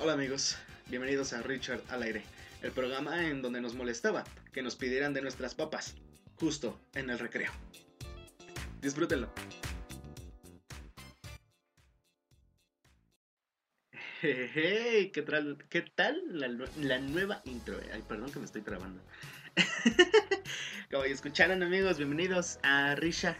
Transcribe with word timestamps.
Hola 0.00 0.12
amigos, 0.12 0.56
bienvenidos 0.86 1.32
a 1.32 1.42
Richard 1.42 1.82
al 1.88 2.04
aire, 2.04 2.22
el 2.62 2.70
programa 2.70 3.26
en 3.26 3.42
donde 3.42 3.60
nos 3.60 3.74
molestaba 3.74 4.22
que 4.52 4.62
nos 4.62 4.76
pidieran 4.76 5.12
de 5.12 5.22
nuestras 5.22 5.56
papas, 5.56 5.96
justo 6.36 6.78
en 6.94 7.10
el 7.10 7.18
recreo. 7.18 7.50
Disfrútenlo. 8.80 9.28
Hey, 14.22 15.10
¿qué 15.12 15.22
tal, 15.22 15.64
qué 15.68 15.82
tal 15.82 16.22
la, 16.30 16.98
nueva 17.00 17.42
intro? 17.44 17.76
Ay, 17.92 18.04
perdón 18.08 18.30
que 18.30 18.38
me 18.38 18.44
estoy 18.44 18.62
trabando. 18.62 19.02
Como 20.92 21.02
escucharon 21.02 21.64
amigos, 21.64 21.98
bienvenidos 21.98 22.60
a 22.62 22.94
Risha, 22.94 23.36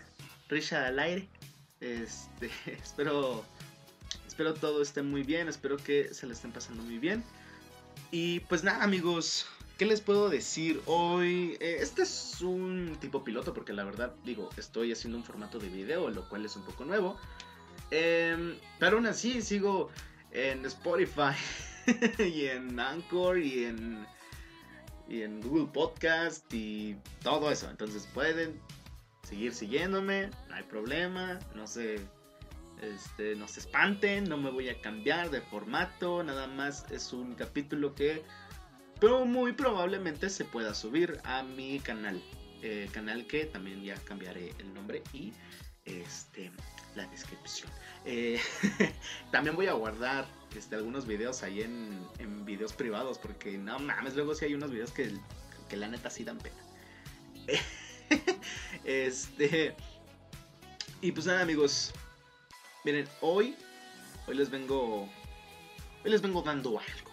Risha 0.49 0.89
al 0.89 0.99
aire. 0.99 1.29
Este, 1.81 2.51
espero, 2.67 3.45
espero 4.39 4.55
todo 4.55 4.83
esté 4.83 5.03
muy 5.03 5.25
bien, 5.25 5.49
espero 5.49 5.77
que 5.79 6.15
se 6.15 6.25
le 6.25 6.33
estén 6.33 6.53
pasando 6.53 6.85
muy 6.85 7.01
bien. 7.01 7.25
Y 8.13 8.39
pues 8.39 8.63
nada 8.63 8.85
amigos, 8.85 9.47
¿qué 9.79 9.85
les 9.85 10.01
puedo 10.01 10.29
decir 10.29 10.81
hoy? 10.87 11.57
Eh, 11.59 11.79
este 11.81 12.03
es 12.03 12.41
un 12.41 12.97
tipo 13.01 13.25
piloto 13.25 13.53
porque 13.53 13.73
la 13.73 13.83
verdad 13.83 14.15
digo, 14.25 14.49
estoy 14.57 14.93
haciendo 14.93 15.19
un 15.19 15.25
formato 15.25 15.59
de 15.59 15.69
video, 15.69 16.09
lo 16.11 16.29
cual 16.29 16.45
es 16.45 16.55
un 16.55 16.63
poco 16.63 16.85
nuevo. 16.85 17.17
Em, 17.91 18.55
pero 18.79 18.99
aún 18.99 19.07
así 19.07 19.43
sigo 19.43 19.91
en 20.31 20.65
Spotify 20.67 21.35
y 22.21 22.45
en 22.45 22.79
Anchor 22.79 23.41
y 23.41 23.65
en, 23.65 24.07
y 25.09 25.23
en 25.23 25.41
Google 25.41 25.67
Podcast 25.73 26.45
y 26.55 26.97
todo 27.25 27.51
eso. 27.51 27.69
Entonces 27.69 28.07
pueden 28.15 28.61
seguir 29.25 29.53
siguiéndome, 29.53 30.31
no 30.49 30.55
hay 30.55 30.63
problema, 30.63 31.41
no 31.57 31.67
se, 31.67 32.01
este, 32.83 33.37
no 33.37 33.49
se 33.49 33.61
espanten, 33.61 34.29
no 34.29 34.37
me 34.37 34.51
voy 34.51 34.69
a 34.69 34.81
cambiar 34.81 35.31
de 35.31 35.41
formato, 35.41 36.23
nada 36.23 36.47
más 36.47 36.91
es 36.91 37.13
un 37.13 37.35
capítulo 37.35 37.95
que 37.95 38.25
pero 39.01 39.25
muy 39.25 39.53
probablemente 39.53 40.29
se 40.29 40.45
pueda 40.45 40.75
subir 40.75 41.21
a 41.25 41.43
mi 41.43 41.79
canal. 41.81 42.21
Eh, 42.63 42.89
canal 42.93 43.27
que 43.29 43.45
también 43.47 43.85
ya 43.85 43.95
cambiaré 44.05 44.53
el 44.59 44.75
nombre 44.75 45.05
y 45.13 45.33
este, 45.85 46.51
la 46.97 47.07
descripción. 47.07 47.71
Eh, 48.05 48.41
también 49.31 49.55
voy 49.55 49.69
a 49.69 49.75
guardar 49.75 50.27
este, 50.57 50.75
algunos 50.75 51.07
videos 51.07 51.45
ahí 51.45 51.63
en, 51.63 52.05
en, 52.19 52.45
videos 52.45 52.73
privados, 52.73 53.19
porque 53.19 53.57
no 53.57 53.79
mames, 53.79 54.17
luego 54.17 54.35
si 54.35 54.47
hay 54.47 54.55
unos 54.55 54.73
videos 54.73 54.91
que, 54.91 55.13
que 55.69 55.77
la 55.77 55.87
neta 55.87 56.11
sí 56.11 56.25
dan 56.25 56.39
pena. 56.39 56.57
este. 58.85 59.77
Y 61.01 61.13
pues 61.13 61.27
nada, 61.27 61.43
amigos. 61.43 61.93
Miren, 62.85 63.09
hoy. 63.21 63.57
Hoy 64.27 64.37
les 64.37 64.51
vengo. 64.51 65.09
Hoy 66.05 66.11
les 66.11 66.23
vengo 66.23 66.43
dando 66.43 66.79
algo. 66.79 67.11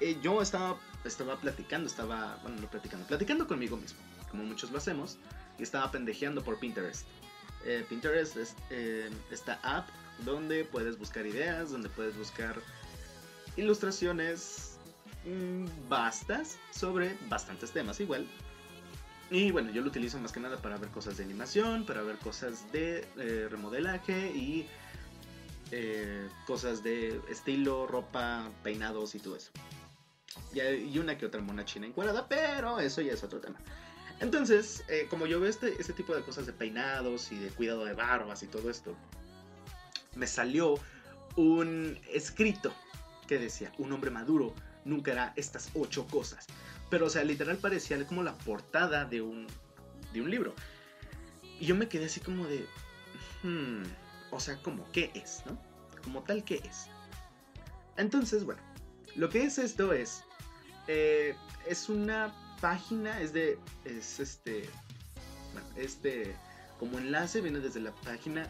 Eh, 0.00 0.18
yo 0.22 0.42
estaba. 0.42 0.78
Estaba 1.04 1.36
platicando, 1.36 1.88
estaba. 1.88 2.38
Bueno, 2.42 2.60
no 2.60 2.70
platicando, 2.70 3.06
platicando 3.06 3.46
conmigo 3.46 3.76
mismo. 3.76 4.00
Como 4.30 4.44
muchos 4.44 4.70
lo 4.70 4.78
hacemos. 4.78 5.18
Y 5.58 5.62
estaba 5.62 5.90
pendejeando 5.90 6.42
por 6.42 6.58
Pinterest. 6.58 7.06
Eh, 7.64 7.84
Pinterest 7.88 8.36
es 8.36 8.56
eh, 8.70 9.10
esta 9.30 9.58
app 9.62 9.88
donde 10.24 10.64
puedes 10.64 10.98
buscar 10.98 11.26
ideas, 11.26 11.70
donde 11.70 11.88
puedes 11.88 12.16
buscar 12.16 12.60
ilustraciones 13.56 14.78
mmm, 15.24 15.66
vastas 15.88 16.58
sobre 16.70 17.16
bastantes 17.28 17.70
temas 17.70 18.00
igual. 18.00 18.26
Y 19.32 19.50
bueno, 19.50 19.70
yo 19.70 19.80
lo 19.80 19.88
utilizo 19.88 20.18
más 20.18 20.30
que 20.30 20.40
nada 20.40 20.58
para 20.58 20.76
ver 20.76 20.90
cosas 20.90 21.16
de 21.16 21.24
animación, 21.24 21.86
para 21.86 22.02
ver 22.02 22.18
cosas 22.18 22.70
de 22.70 23.06
eh, 23.16 23.48
remodelaje 23.50 24.30
y 24.30 24.66
eh, 25.70 26.28
cosas 26.46 26.82
de 26.82 27.18
estilo, 27.30 27.86
ropa, 27.86 28.50
peinados 28.62 29.14
y 29.14 29.20
todo 29.20 29.36
eso. 29.36 29.50
Y, 30.52 30.98
una 30.98 31.16
que 31.16 31.24
otra 31.24 31.40
mona 31.40 31.64
china 31.64 31.86
encuadrada, 31.86 32.28
pero 32.28 32.78
eso 32.78 33.00
ya 33.00 33.14
es 33.14 33.24
otro 33.24 33.40
tema. 33.40 33.58
Entonces, 34.20 34.84
eh, 34.88 35.06
como 35.08 35.26
yo 35.26 35.40
veo 35.40 35.48
este, 35.48 35.80
este 35.80 35.94
tipo 35.94 36.14
de 36.14 36.20
cosas 36.20 36.44
de 36.44 36.52
peinados 36.52 37.32
y 37.32 37.38
de 37.38 37.48
cuidado 37.48 37.86
de 37.86 37.94
barbas 37.94 38.42
y 38.42 38.48
todo 38.48 38.68
esto, 38.68 38.94
me 40.14 40.26
salió 40.26 40.74
un 41.36 41.98
escrito 42.12 42.70
que 43.26 43.38
decía, 43.38 43.72
un 43.78 43.92
hombre 43.92 44.10
maduro 44.10 44.54
nunca 44.84 45.12
hará 45.12 45.32
estas 45.36 45.70
ocho 45.72 46.06
cosas. 46.06 46.46
Pero, 46.92 47.06
o 47.06 47.08
sea, 47.08 47.24
literal 47.24 47.56
parecía 47.56 48.06
como 48.06 48.22
la 48.22 48.36
portada 48.36 49.06
de 49.06 49.22
un, 49.22 49.46
de 50.12 50.20
un 50.20 50.30
libro. 50.30 50.54
Y 51.58 51.64
yo 51.64 51.74
me 51.74 51.88
quedé 51.88 52.04
así 52.04 52.20
como 52.20 52.44
de, 52.44 52.66
hmm, 53.42 53.84
o 54.30 54.38
sea, 54.38 54.60
como, 54.60 54.84
¿qué 54.92 55.10
es? 55.14 55.42
¿No? 55.46 55.58
Como 56.04 56.22
tal, 56.22 56.44
¿qué 56.44 56.56
es? 56.56 56.88
Entonces, 57.96 58.44
bueno, 58.44 58.60
lo 59.16 59.30
que 59.30 59.42
es 59.42 59.56
esto 59.56 59.94
es, 59.94 60.22
eh, 60.86 61.34
es 61.66 61.88
una 61.88 62.30
página, 62.60 63.22
es 63.22 63.32
de, 63.32 63.58
es 63.86 64.20
este, 64.20 64.68
bueno, 65.54 65.68
este, 65.76 66.36
como 66.78 66.98
enlace 66.98 67.40
viene 67.40 67.60
desde 67.60 67.80
la 67.80 67.94
página 68.02 68.46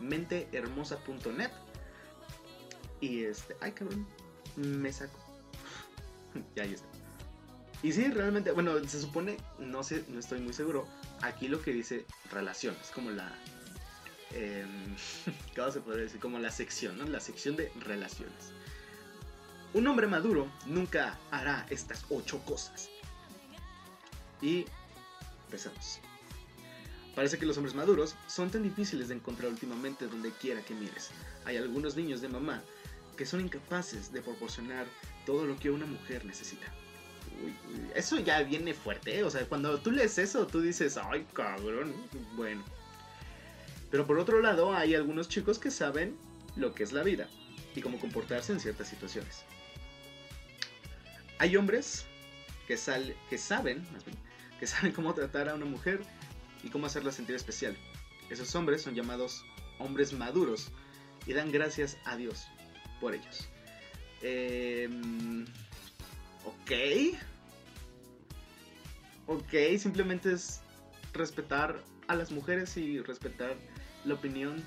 mentehermosa.net. 0.00 1.50
Y 3.02 3.24
este, 3.24 3.54
ay 3.60 3.72
cabrón, 3.72 4.06
me 4.56 4.90
saco. 4.90 5.18
ya 6.56 6.62
ahí 6.62 6.72
está. 6.72 6.91
Y 7.82 7.92
sí, 7.92 8.04
realmente, 8.10 8.52
bueno, 8.52 8.78
se 8.86 9.00
supone, 9.00 9.36
no 9.58 9.82
sé, 9.82 10.04
no 10.08 10.20
estoy 10.20 10.40
muy 10.40 10.52
seguro. 10.52 10.86
Aquí 11.20 11.48
lo 11.48 11.60
que 11.60 11.72
dice 11.72 12.06
relación, 12.30 12.76
es 12.80 12.90
como 12.90 13.10
la. 13.10 13.32
Eh, 14.30 14.64
¿Cómo 15.56 15.70
se 15.70 15.80
podría 15.80 16.04
decir? 16.04 16.20
Como 16.20 16.38
la 16.38 16.50
sección, 16.52 16.96
¿no? 16.96 17.04
La 17.04 17.20
sección 17.20 17.56
de 17.56 17.72
relaciones. 17.80 18.52
Un 19.74 19.86
hombre 19.88 20.06
maduro 20.06 20.48
nunca 20.66 21.18
hará 21.30 21.66
estas 21.70 22.04
ocho 22.08 22.38
cosas. 22.44 22.88
Y 24.40 24.64
empezamos. 25.46 26.00
Parece 27.16 27.38
que 27.38 27.46
los 27.46 27.56
hombres 27.56 27.74
maduros 27.74 28.14
son 28.26 28.50
tan 28.50 28.62
difíciles 28.62 29.08
de 29.08 29.16
encontrar 29.16 29.50
últimamente 29.50 30.06
donde 30.06 30.30
quiera 30.30 30.62
que 30.62 30.74
mires. 30.74 31.10
Hay 31.44 31.56
algunos 31.56 31.96
niños 31.96 32.20
de 32.20 32.28
mamá 32.28 32.62
que 33.16 33.26
son 33.26 33.40
incapaces 33.40 34.12
de 34.12 34.22
proporcionar 34.22 34.86
todo 35.26 35.44
lo 35.44 35.58
que 35.58 35.70
una 35.70 35.84
mujer 35.84 36.24
necesita. 36.24 36.72
Eso 37.94 38.18
ya 38.20 38.42
viene 38.42 38.74
fuerte, 38.74 39.18
¿eh? 39.18 39.24
o 39.24 39.30
sea, 39.30 39.44
cuando 39.46 39.78
tú 39.80 39.90
lees 39.90 40.18
eso, 40.18 40.46
tú 40.46 40.60
dices, 40.60 40.96
ay 40.96 41.26
cabrón, 41.32 41.94
bueno. 42.36 42.64
Pero 43.90 44.06
por 44.06 44.18
otro 44.18 44.40
lado, 44.40 44.74
hay 44.74 44.94
algunos 44.94 45.28
chicos 45.28 45.58
que 45.58 45.70
saben 45.70 46.16
lo 46.56 46.74
que 46.74 46.82
es 46.82 46.92
la 46.92 47.02
vida 47.02 47.28
y 47.74 47.80
cómo 47.80 48.00
comportarse 48.00 48.52
en 48.52 48.60
ciertas 48.60 48.88
situaciones. 48.88 49.44
Hay 51.38 51.56
hombres 51.56 52.06
que, 52.66 52.76
sal, 52.76 53.14
que 53.28 53.38
saben, 53.38 53.84
que 54.58 54.66
saben 54.66 54.92
cómo 54.92 55.12
tratar 55.14 55.48
a 55.48 55.54
una 55.54 55.66
mujer 55.66 56.00
y 56.62 56.70
cómo 56.70 56.86
hacerla 56.86 57.12
sentir 57.12 57.36
especial. 57.36 57.76
Esos 58.30 58.54
hombres 58.54 58.82
son 58.82 58.94
llamados 58.94 59.44
hombres 59.78 60.12
maduros 60.12 60.70
y 61.26 61.32
dan 61.32 61.52
gracias 61.52 61.98
a 62.04 62.16
Dios 62.16 62.46
por 63.00 63.14
ellos. 63.14 63.48
Eh, 64.22 64.88
ok. 66.44 66.70
Ok, 69.26 69.52
simplemente 69.78 70.32
es 70.32 70.60
respetar 71.12 71.82
a 72.08 72.14
las 72.14 72.30
mujeres 72.30 72.76
y 72.76 73.00
respetar 73.00 73.56
la 74.04 74.14
opinión 74.14 74.64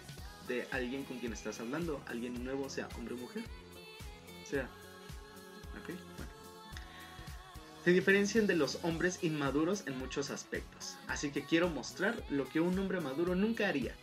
de 0.48 0.68
alguien 0.72 1.04
con 1.04 1.20
quien 1.20 1.34
estás 1.34 1.60
hablando, 1.60 2.02
alguien 2.08 2.44
nuevo, 2.44 2.70
sea 2.70 2.88
hombre 2.98 3.16
o 3.16 3.18
mujer. 3.18 3.44
O 4.44 4.48
sea, 4.48 4.64
ok, 5.82 5.88
bueno. 5.88 6.32
Se 7.84 7.92
diferencian 7.92 8.48
de 8.48 8.56
los 8.56 8.80
hombres 8.84 9.20
inmaduros 9.22 9.84
en 9.86 9.98
muchos 10.00 10.32
aspectos, 10.32 10.98
así 11.08 11.32
que 11.32 11.44
quiero 11.44 11.70
mostrar 11.70 12.16
lo 12.30 12.50
que 12.50 12.60
un 12.60 12.78
hombre 12.80 13.00
maduro 13.00 13.36
nunca 13.36 13.68
haría. 13.68 13.94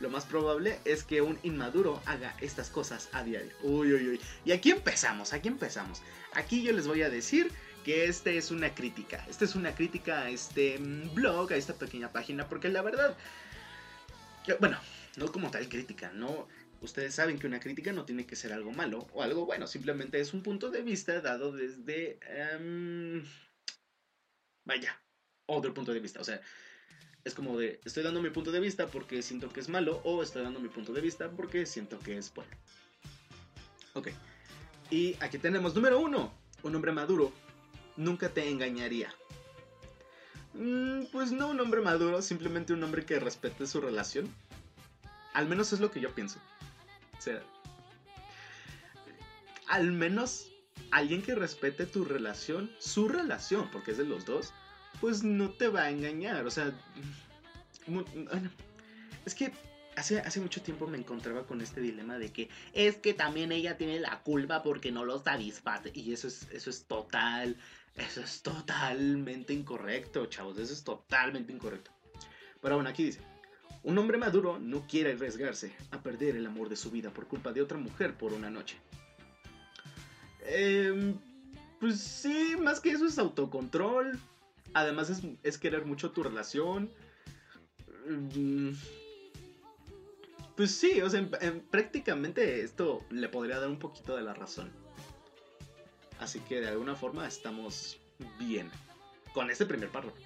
Lo 0.00 0.08
más 0.08 0.24
probable 0.24 0.78
es 0.86 1.04
que 1.04 1.20
un 1.20 1.38
inmaduro 1.42 2.00
haga 2.06 2.34
estas 2.40 2.70
cosas 2.70 3.10
a 3.12 3.22
diario. 3.22 3.52
Uy, 3.62 3.92
uy, 3.92 4.08
uy. 4.08 4.20
Y 4.46 4.52
aquí 4.52 4.70
empezamos, 4.70 5.34
aquí 5.34 5.48
empezamos. 5.48 6.00
Aquí 6.32 6.62
yo 6.62 6.72
les 6.72 6.86
voy 6.86 7.02
a 7.02 7.10
decir 7.10 7.52
que 7.84 8.04
este 8.04 8.36
es 8.36 8.50
una 8.50 8.74
crítica. 8.74 9.24
Esta 9.28 9.44
es 9.44 9.54
una 9.54 9.74
crítica 9.74 10.22
a 10.22 10.30
este 10.30 10.78
blog, 11.14 11.52
a 11.52 11.56
esta 11.56 11.74
pequeña 11.74 12.12
página, 12.12 12.48
porque 12.48 12.68
la 12.68 12.82
verdad, 12.82 13.16
bueno, 14.58 14.78
no 15.16 15.30
como 15.32 15.50
tal 15.50 15.68
crítica, 15.68 16.10
no. 16.12 16.48
Ustedes 16.80 17.14
saben 17.14 17.38
que 17.38 17.46
una 17.46 17.60
crítica 17.60 17.92
no 17.92 18.04
tiene 18.04 18.26
que 18.26 18.36
ser 18.36 18.52
algo 18.52 18.72
malo 18.72 19.06
o 19.12 19.22
algo 19.22 19.44
bueno, 19.44 19.66
simplemente 19.66 20.18
es 20.18 20.32
un 20.32 20.42
punto 20.42 20.70
de 20.70 20.82
vista 20.82 21.20
dado 21.20 21.52
desde... 21.52 22.18
Um, 22.58 23.22
vaya, 24.64 24.98
otro 25.46 25.74
punto 25.74 25.92
de 25.92 26.00
vista. 26.00 26.20
O 26.20 26.24
sea, 26.24 26.40
es 27.24 27.34
como 27.34 27.58
de, 27.58 27.80
estoy 27.84 28.02
dando 28.02 28.22
mi 28.22 28.30
punto 28.30 28.50
de 28.50 28.60
vista 28.60 28.86
porque 28.86 29.20
siento 29.20 29.50
que 29.50 29.60
es 29.60 29.68
malo 29.68 30.00
o 30.04 30.22
estoy 30.22 30.42
dando 30.42 30.58
mi 30.58 30.68
punto 30.68 30.92
de 30.94 31.02
vista 31.02 31.30
porque 31.30 31.66
siento 31.66 31.98
que 31.98 32.16
es 32.16 32.32
bueno. 32.32 32.50
Ok. 33.92 34.08
Y 34.90 35.16
aquí 35.20 35.38
tenemos 35.38 35.74
número 35.74 36.00
uno. 36.00 36.32
Un 36.62 36.74
hombre 36.74 36.92
maduro 36.92 37.32
nunca 38.00 38.30
te 38.30 38.48
engañaría. 38.48 39.14
Mm, 40.54 41.04
pues 41.12 41.30
no 41.30 41.48
un 41.48 41.60
hombre 41.60 41.80
maduro, 41.80 42.22
simplemente 42.22 42.72
un 42.72 42.82
hombre 42.82 43.04
que 43.04 43.20
respete 43.20 43.66
su 43.66 43.80
relación. 43.80 44.28
Al 45.32 45.46
menos 45.46 45.72
es 45.72 45.80
lo 45.80 45.90
que 45.90 46.00
yo 46.00 46.12
pienso. 46.14 46.40
O 47.18 47.22
sea, 47.22 47.40
al 49.68 49.92
menos 49.92 50.48
alguien 50.90 51.22
que 51.22 51.34
respete 51.34 51.86
tu 51.86 52.04
relación, 52.04 52.70
su 52.78 53.08
relación, 53.08 53.70
porque 53.70 53.92
es 53.92 53.98
de 53.98 54.04
los 54.04 54.24
dos, 54.24 54.52
pues 55.00 55.22
no 55.22 55.50
te 55.50 55.68
va 55.68 55.82
a 55.82 55.90
engañar. 55.90 56.44
O 56.46 56.50
sea, 56.50 56.72
bueno, 57.86 58.50
es 59.24 59.34
que 59.34 59.52
hace, 59.96 60.20
hace 60.20 60.40
mucho 60.40 60.62
tiempo 60.62 60.86
me 60.86 60.98
encontraba 60.98 61.46
con 61.46 61.60
este 61.60 61.80
dilema 61.80 62.18
de 62.18 62.32
que 62.32 62.48
es 62.72 62.96
que 62.96 63.14
también 63.14 63.52
ella 63.52 63.76
tiene 63.76 64.00
la 64.00 64.20
culpa 64.20 64.62
porque 64.62 64.90
no 64.90 65.04
los 65.04 65.24
satisface. 65.24 65.92
Y 65.94 66.12
eso 66.12 66.26
es, 66.26 66.48
eso 66.50 66.70
es 66.70 66.84
total, 66.84 67.56
eso 67.96 68.20
es 68.20 68.42
totalmente 68.42 69.52
incorrecto, 69.52 70.26
chavos. 70.26 70.58
Eso 70.58 70.72
es 70.72 70.84
totalmente 70.84 71.52
incorrecto. 71.52 71.90
Pero 72.60 72.76
bueno, 72.76 72.90
aquí 72.90 73.04
dice. 73.04 73.20
Un 73.82 73.96
hombre 73.96 74.18
maduro 74.18 74.58
no 74.58 74.86
quiere 74.86 75.12
arriesgarse 75.12 75.72
a 75.90 76.02
perder 76.02 76.36
el 76.36 76.44
amor 76.44 76.68
de 76.68 76.76
su 76.76 76.90
vida 76.90 77.10
por 77.10 77.26
culpa 77.26 77.52
de 77.52 77.62
otra 77.62 77.78
mujer 77.78 78.14
por 78.14 78.34
una 78.34 78.50
noche. 78.50 78.76
Eh, 80.42 81.14
pues 81.78 81.98
sí, 81.98 82.56
más 82.60 82.80
que 82.80 82.90
eso 82.90 83.06
es 83.06 83.18
autocontrol. 83.18 84.18
Además 84.74 85.10
es, 85.42 85.58
querer 85.58 85.86
mucho 85.86 86.10
tu 86.10 86.22
relación. 86.22 86.90
Mm, 88.06 88.70
pues 90.56 90.72
sí, 90.72 91.00
o 91.00 91.08
sea, 91.08 91.26
prácticamente 91.70 92.62
esto 92.62 93.02
le 93.10 93.28
podría 93.30 93.58
dar 93.58 93.70
un 93.70 93.78
poquito 93.78 94.14
de 94.14 94.22
la 94.22 94.34
razón. 94.34 94.70
Así 96.20 96.38
que 96.40 96.60
de 96.60 96.68
alguna 96.68 96.94
forma 96.94 97.26
estamos 97.26 97.98
bien 98.38 98.70
con 99.32 99.50
este 99.50 99.66
primer 99.66 99.88
párrafo. 99.88 100.16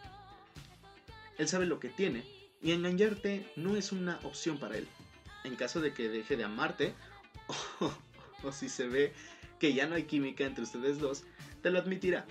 Él 1.39 1.49
sabe 1.49 1.67
lo 1.67 1.81
que 1.81 1.89
tiene 1.89 2.25
y 2.61 2.73
engañarte 2.73 3.51
no 3.57 3.77
es 3.77 3.93
una 3.93 4.19
opción 4.25 4.59
para 4.59 4.77
él. 4.77 4.89
En 5.45 5.57
caso 5.57 5.81
de 5.81 5.93
que 5.93 6.09
deje 6.09 6.37
de 6.37 6.45
amarte 6.45 6.95
o 8.43 8.53
si 8.53 8.69
se 8.69 8.89
ve 8.89 9.13
que 9.59 9.73
ya 9.73 9.87
no 9.87 9.95
hay 9.95 10.05
química 10.05 10.45
entre 10.45 10.65
ustedes 10.65 10.99
dos, 10.99 11.25
te 11.63 11.71
lo 11.71 11.79
admitirá, 11.79 12.27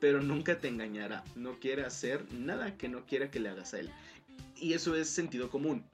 pero 0.00 0.20
nunca 0.20 0.58
te 0.58 0.68
engañará. 0.68 1.24
No 1.34 1.58
quiere 1.58 1.84
hacer 1.84 2.30
nada 2.32 2.76
que 2.76 2.88
no 2.88 3.06
quiera 3.06 3.30
que 3.30 3.40
le 3.40 3.48
hagas 3.48 3.74
a 3.74 3.80
él. 3.80 3.90
Y 4.56 4.74
eso 4.74 4.94
es 4.94 5.08
sentido 5.08 5.50
común. 5.50 5.88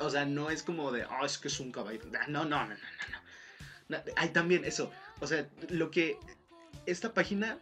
O 0.00 0.10
sea, 0.10 0.24
no 0.24 0.50
es 0.50 0.62
como 0.62 0.92
de, 0.92 1.04
oh, 1.06 1.24
es 1.24 1.38
que 1.38 1.48
es 1.48 1.60
un 1.60 1.72
caballero. 1.72 2.10
Ah, 2.20 2.26
no, 2.28 2.44
no, 2.44 2.66
no, 2.66 2.74
no, 2.74 2.78
no. 3.88 3.98
Hay 4.16 4.30
también 4.30 4.64
eso. 4.64 4.90
O 5.24 5.26
sea, 5.26 5.48
lo 5.70 5.90
que 5.90 6.18
esta 6.84 7.14
página 7.14 7.58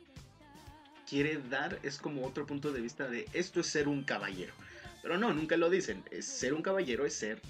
quiere 1.08 1.40
dar 1.48 1.78
es 1.84 1.98
como 1.98 2.26
otro 2.26 2.44
punto 2.44 2.72
de 2.72 2.80
vista 2.80 3.08
de 3.08 3.28
esto 3.32 3.60
es 3.60 3.68
ser 3.68 3.86
un 3.86 4.02
caballero. 4.02 4.52
Pero 5.00 5.16
no, 5.16 5.32
nunca 5.32 5.56
lo 5.56 5.70
dicen. 5.70 6.02
Ser 6.20 6.54
un 6.54 6.62
caballero 6.62 7.06
es 7.06 7.14
ser 7.14 7.40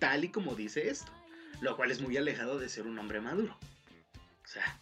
tal 0.00 0.24
y 0.24 0.30
como 0.30 0.56
dice 0.56 0.88
esto. 0.88 1.12
Lo 1.60 1.76
cual 1.76 1.92
es 1.92 2.00
muy 2.00 2.16
alejado 2.16 2.58
de 2.58 2.68
ser 2.68 2.88
un 2.88 2.98
hombre 2.98 3.20
maduro. 3.20 3.56
O 4.44 4.48
sea, 4.48 4.78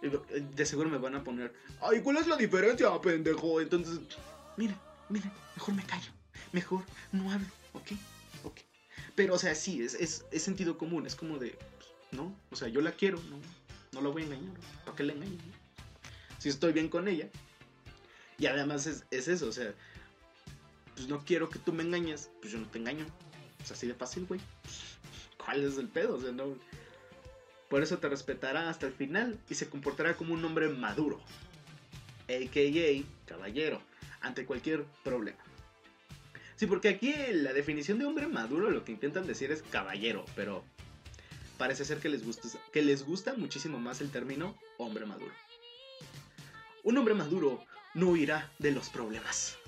de 0.00 0.66
seguro 0.66 0.88
me 0.88 0.98
van 0.98 1.16
a 1.16 1.24
poner, 1.24 1.52
ay, 1.82 2.00
¿cuál 2.00 2.16
es 2.16 2.26
la 2.26 2.36
diferencia, 2.36 2.98
pendejo? 3.00 3.60
Entonces, 3.60 4.00
mire, 4.56 4.74
mire, 5.08 5.30
mejor 5.54 5.74
me 5.74 5.84
callo, 5.84 6.10
mejor 6.52 6.82
no 7.12 7.30
hablo, 7.30 7.46
¿ok? 7.74 7.92
Ok. 8.44 8.60
Pero, 9.14 9.34
o 9.34 9.38
sea, 9.38 9.54
sí, 9.54 9.82
es, 9.82 9.94
es, 9.94 10.42
sentido 10.42 10.78
común, 10.78 11.06
es 11.06 11.14
como 11.14 11.38
de, 11.38 11.58
¿no? 12.12 12.34
O 12.50 12.56
sea, 12.56 12.68
yo 12.68 12.80
la 12.80 12.92
quiero, 12.92 13.18
no, 13.30 13.38
no 13.92 14.00
la 14.00 14.08
voy 14.08 14.22
a 14.22 14.26
engañar, 14.26 14.54
¿para 14.84 14.96
qué 14.96 15.04
la 15.04 15.12
engaño? 15.12 15.38
Si 16.38 16.48
estoy 16.48 16.72
bien 16.72 16.88
con 16.88 17.08
ella. 17.08 17.28
Y 18.38 18.46
además 18.46 18.86
es, 18.86 19.04
es 19.10 19.26
eso, 19.28 19.48
o 19.48 19.52
sea, 19.52 19.74
pues 20.94 21.08
no 21.08 21.24
quiero 21.24 21.48
que 21.48 21.58
tú 21.58 21.72
me 21.72 21.82
engañes, 21.82 22.30
pues 22.40 22.52
yo 22.52 22.58
no 22.58 22.68
te 22.68 22.78
engaño. 22.78 23.06
Es 23.62 23.72
así 23.72 23.86
de 23.86 23.94
fácil, 23.94 24.26
güey. 24.26 24.40
¿Cuál 25.44 25.64
es 25.64 25.76
el 25.78 25.88
pedo? 25.88 26.16
O 26.16 26.20
sea, 26.20 26.30
no 26.30 26.56
por 27.68 27.82
eso 27.82 27.98
te 27.98 28.08
respetará 28.08 28.70
hasta 28.70 28.86
el 28.86 28.92
final 28.92 29.38
y 29.48 29.54
se 29.54 29.68
comportará 29.68 30.16
como 30.16 30.32
un 30.34 30.44
hombre 30.44 30.68
maduro, 30.68 31.20
a.k.a. 32.28 33.26
caballero, 33.26 33.82
ante 34.20 34.46
cualquier 34.46 34.84
problema. 35.04 35.38
Sí, 36.56 36.66
porque 36.66 36.88
aquí 36.88 37.14
la 37.32 37.52
definición 37.52 37.98
de 37.98 38.06
hombre 38.06 38.26
maduro 38.26 38.70
lo 38.70 38.84
que 38.84 38.92
intentan 38.92 39.26
decir 39.26 39.52
es 39.52 39.62
caballero, 39.62 40.24
pero 40.34 40.64
parece 41.58 41.84
ser 41.84 41.98
que 41.98 42.08
les 42.08 42.24
gusta, 42.24 42.48
que 42.72 42.82
les 42.82 43.04
gusta 43.04 43.34
muchísimo 43.34 43.78
más 43.78 44.00
el 44.00 44.10
término 44.10 44.56
hombre 44.78 45.04
maduro. 45.04 45.34
Un 46.84 46.96
hombre 46.96 47.14
maduro 47.14 47.62
no 47.94 48.10
huirá 48.10 48.50
de 48.58 48.70
los 48.70 48.88
problemas. 48.88 49.58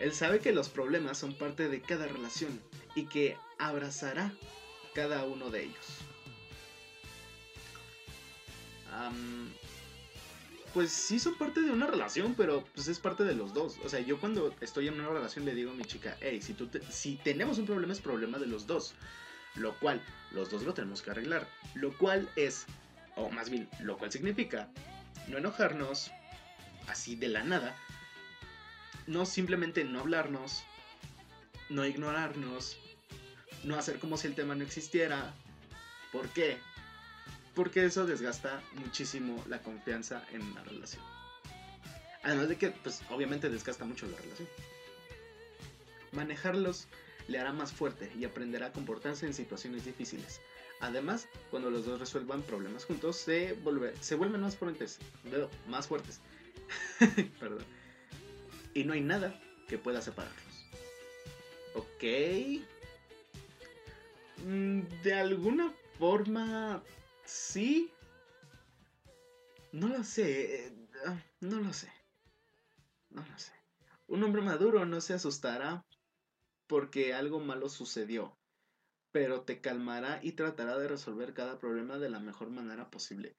Él 0.00 0.14
sabe 0.14 0.38
que 0.38 0.52
los 0.52 0.68
problemas 0.68 1.18
son 1.18 1.34
parte 1.34 1.68
de 1.68 1.82
cada 1.82 2.06
relación 2.06 2.60
y 2.94 3.06
que 3.06 3.36
abrazará 3.58 4.32
cada 4.94 5.24
uno 5.24 5.50
de 5.50 5.64
ellos. 5.64 5.86
pues 10.74 10.92
sí 10.92 11.18
son 11.18 11.36
parte 11.36 11.60
de 11.60 11.70
una 11.70 11.86
relación, 11.86 12.34
pero 12.36 12.64
pues 12.74 12.88
es 12.88 12.98
parte 12.98 13.24
de 13.24 13.34
los 13.34 13.54
dos. 13.54 13.76
O 13.84 13.88
sea, 13.88 14.00
yo 14.00 14.20
cuando 14.20 14.54
estoy 14.60 14.88
en 14.88 14.94
una 14.94 15.08
relación 15.08 15.44
le 15.44 15.54
digo 15.54 15.70
a 15.70 15.74
mi 15.74 15.84
chica, 15.84 16.16
hey, 16.20 16.40
si, 16.42 16.54
tú 16.54 16.68
si 16.90 17.16
tenemos 17.16 17.58
un 17.58 17.66
problema 17.66 17.92
es 17.92 18.00
problema 18.00 18.38
de 18.38 18.46
los 18.46 18.66
dos. 18.66 18.94
Lo 19.54 19.78
cual, 19.78 20.00
los 20.32 20.50
dos 20.50 20.62
lo 20.62 20.74
tenemos 20.74 21.02
que 21.02 21.10
arreglar. 21.10 21.48
Lo 21.74 21.96
cual 21.96 22.28
es, 22.36 22.66
o 23.16 23.30
más 23.30 23.50
bien, 23.50 23.68
lo 23.80 23.98
cual 23.98 24.12
significa 24.12 24.68
no 25.26 25.38
enojarnos 25.38 26.10
así 26.88 27.16
de 27.16 27.28
la 27.28 27.42
nada. 27.42 27.76
No 29.06 29.24
simplemente 29.26 29.84
no 29.84 30.00
hablarnos, 30.00 30.64
no 31.68 31.86
ignorarnos, 31.86 32.78
no 33.64 33.76
hacer 33.76 33.98
como 33.98 34.16
si 34.16 34.26
el 34.26 34.34
tema 34.34 34.54
no 34.54 34.64
existiera. 34.64 35.34
¿Por 36.12 36.28
qué? 36.30 36.58
Porque 37.54 37.84
eso 37.84 38.06
desgasta 38.06 38.62
muchísimo 38.76 39.42
la 39.48 39.62
confianza 39.62 40.24
en 40.32 40.42
una 40.42 40.62
relación. 40.64 41.02
Además 42.22 42.48
de 42.48 42.56
que, 42.56 42.70
pues 42.70 43.02
obviamente 43.10 43.48
desgasta 43.48 43.84
mucho 43.84 44.06
la 44.06 44.16
relación. 44.18 44.48
Manejarlos 46.12 46.86
le 47.28 47.38
hará 47.38 47.52
más 47.52 47.72
fuerte 47.72 48.10
y 48.18 48.24
aprenderá 48.24 48.66
a 48.66 48.72
comportarse 48.72 49.26
en 49.26 49.34
situaciones 49.34 49.84
difíciles. 49.84 50.40
Además, 50.80 51.28
cuando 51.50 51.70
los 51.70 51.84
dos 51.84 52.00
resuelvan 52.00 52.42
problemas 52.42 52.84
juntos, 52.84 53.16
se, 53.16 53.56
se 54.00 54.14
vuelven 54.14 54.40
más 54.40 54.56
fuertes. 54.56 54.98
Más 55.68 55.86
fuertes. 55.86 56.20
Perdón. 57.40 57.64
Y 58.74 58.84
no 58.84 58.92
hay 58.94 59.00
nada 59.00 59.38
que 59.68 59.78
pueda 59.78 60.00
separarlos. 60.00 60.42
Ok. 61.74 62.04
Mm, 64.46 64.82
de 65.02 65.14
alguna 65.14 65.72
forma, 65.98 66.82
sí. 67.24 67.90
No 69.72 69.88
lo 69.88 70.02
sé. 70.04 70.66
Eh, 70.66 70.72
ah, 71.06 71.20
no 71.40 71.60
lo 71.60 71.72
sé. 71.72 71.92
No 73.10 73.22
lo 73.22 73.38
sé. 73.38 73.52
Un 74.06 74.22
hombre 74.22 74.42
maduro 74.42 74.86
no 74.86 75.00
se 75.00 75.14
asustará 75.14 75.84
porque 76.68 77.14
algo 77.14 77.40
malo 77.40 77.68
sucedió, 77.68 78.38
pero 79.10 79.40
te 79.40 79.60
calmará 79.60 80.20
y 80.22 80.32
tratará 80.32 80.78
de 80.78 80.88
resolver 80.88 81.34
cada 81.34 81.58
problema 81.58 81.98
de 81.98 82.10
la 82.10 82.20
mejor 82.20 82.50
manera 82.50 82.90
posible. 82.90 83.36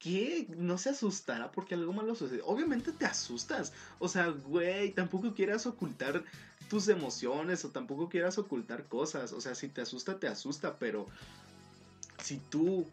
¿Qué? 0.00 0.46
No 0.56 0.78
se 0.78 0.88
asustará 0.90 1.52
porque 1.52 1.74
algo 1.74 1.92
malo 1.92 2.14
sucedió. 2.14 2.46
Obviamente 2.46 2.90
te 2.90 3.04
asustas. 3.04 3.74
O 3.98 4.08
sea, 4.08 4.28
güey, 4.28 4.92
tampoco 4.92 5.34
quieras 5.34 5.66
ocultar 5.66 6.24
tus 6.70 6.88
emociones 6.88 7.66
o 7.66 7.70
tampoco 7.70 8.08
quieras 8.08 8.38
ocultar 8.38 8.86
cosas. 8.88 9.34
O 9.34 9.42
sea, 9.42 9.54
si 9.54 9.68
te 9.68 9.82
asusta, 9.82 10.18
te 10.18 10.26
asusta, 10.26 10.78
pero 10.78 11.06
si 12.22 12.38
tú... 12.38 12.86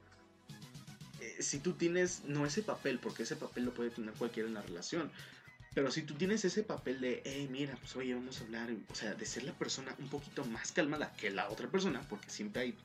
Eh, 1.22 1.42
si 1.42 1.60
tú 1.60 1.74
tienes, 1.74 2.26
no 2.26 2.46
ese 2.46 2.62
papel, 2.62 3.00
porque 3.00 3.24
ese 3.24 3.38
papel 3.38 3.64
lo 3.64 3.74
puede 3.74 3.90
tener 3.90 4.14
cualquiera 4.16 4.50
en 4.50 4.56
la 4.56 4.62
relación, 4.62 5.10
pero 5.78 5.92
si 5.92 6.02
tú 6.02 6.16
tienes 6.16 6.44
ese 6.44 6.64
papel 6.64 7.00
de, 7.02 7.22
hey, 7.24 7.48
mira, 7.52 7.76
pues 7.76 7.96
oye, 7.96 8.16
vamos 8.16 8.42
a 8.42 8.46
hablar, 8.46 8.68
o 8.90 8.96
sea, 8.96 9.14
de 9.14 9.28
ser 9.28 9.44
la 9.44 9.54
persona 9.54 9.94
un 10.00 10.10
poquito 10.10 10.44
más 10.44 10.72
calmada 10.72 11.14
que 11.14 11.30
la 11.30 11.50
otra 11.50 11.68
persona, 11.68 12.02
porque 12.10 12.32
siempre 12.32 12.64
hay, 12.64 12.76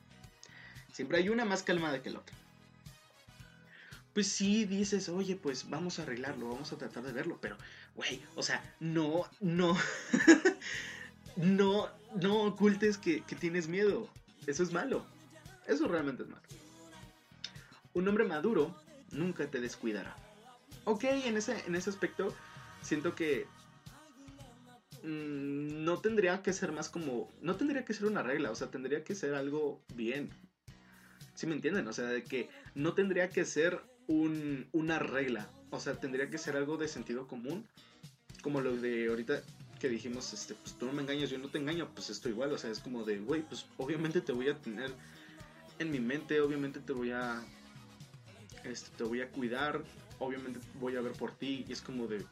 siempre 0.91 1.17
hay 1.17 1.29
una 1.29 1.43
más 1.43 1.63
calmada 1.63 2.03
que 2.03 2.11
la 2.11 2.19
otra. 2.19 2.35
Pues 4.13 4.27
sí, 4.27 4.65
dices, 4.65 5.09
oye, 5.09 5.35
pues 5.35 5.71
vamos 5.71 5.97
a 5.97 6.03
arreglarlo, 6.03 6.49
vamos 6.49 6.71
a 6.71 6.77
tratar 6.77 7.01
de 7.01 7.13
verlo, 7.13 7.39
pero 7.41 7.57
güey, 7.95 8.21
o 8.35 8.43
sea, 8.43 8.63
no, 8.79 9.27
no, 9.39 9.75
no, 11.35 11.89
no 12.21 12.41
ocultes 12.43 12.99
que, 12.99 13.23
tienes 13.39 13.67
miedo. 13.67 14.07
Eso 14.45 14.61
es 14.61 14.71
malo. 14.71 15.03
Eso 15.65 15.87
realmente 15.87 16.21
es 16.21 16.29
malo. 16.29 16.43
Un 17.95 18.07
hombre 18.07 18.25
maduro 18.25 18.75
nunca 19.09 19.47
te 19.47 19.59
descuidará. 19.59 20.15
Ok, 20.83 21.05
en 21.05 21.37
ese, 21.37 21.59
en 21.65 21.73
ese 21.73 21.89
aspecto 21.89 22.35
siento 22.83 23.15
que 23.15 23.47
mm, 25.03 25.83
no 25.83 25.99
tendría 25.99 26.43
que 26.43 26.53
ser 26.53 26.71
más 26.71 26.89
como... 26.89 27.31
No 27.41 27.55
tendría 27.55 27.83
que 27.85 27.93
ser 27.93 28.05
una 28.05 28.21
regla, 28.21 28.51
o 28.51 28.55
sea, 28.55 28.69
tendría 28.69 29.03
que 29.03 29.15
ser 29.15 29.33
algo 29.33 29.81
bien. 29.95 30.29
¿Sí 31.33 31.47
me 31.47 31.55
entienden? 31.55 31.87
O 31.87 31.93
sea, 31.93 32.05
de 32.05 32.23
que 32.23 32.49
no 32.75 32.93
tendría 32.93 33.29
que 33.29 33.45
ser 33.45 33.81
una 34.07 34.99
regla. 34.99 35.49
O 35.71 35.79
sea, 35.79 35.95
tendría 35.95 36.29
que 36.29 36.37
ser 36.37 36.55
algo 36.55 36.77
de 36.77 36.87
sentido 36.87 37.27
común. 37.27 37.65
Como 38.41 38.61
lo 38.61 38.75
de 38.75 39.07
ahorita 39.07 39.41
que 39.83 39.89
dijimos, 39.89 40.31
este, 40.31 40.53
pues 40.53 40.77
tú 40.77 40.85
no 40.85 40.93
me 40.93 41.01
engañas, 41.01 41.29
yo 41.29 41.37
no 41.37 41.49
te 41.49 41.57
engaño, 41.57 41.89
pues 41.93 42.09
esto 42.09 42.29
igual, 42.29 42.53
o 42.53 42.57
sea, 42.57 42.71
es 42.71 42.79
como 42.79 43.03
de, 43.03 43.19
güey, 43.19 43.41
pues 43.41 43.65
obviamente 43.75 44.21
te 44.21 44.31
voy 44.31 44.47
a 44.47 44.57
tener 44.57 44.89
en 45.77 45.91
mi 45.91 45.99
mente, 45.99 46.39
obviamente 46.39 46.79
te 46.79 46.93
voy 46.93 47.11
a, 47.11 47.43
este, 48.63 48.95
te 48.95 49.03
voy 49.03 49.19
a 49.19 49.29
cuidar, 49.29 49.83
obviamente 50.19 50.61
voy 50.79 50.95
a 50.95 51.01
ver 51.01 51.11
por 51.11 51.35
ti, 51.35 51.65
y 51.67 51.73
es 51.73 51.81
como 51.81 52.07
de, 52.07 52.23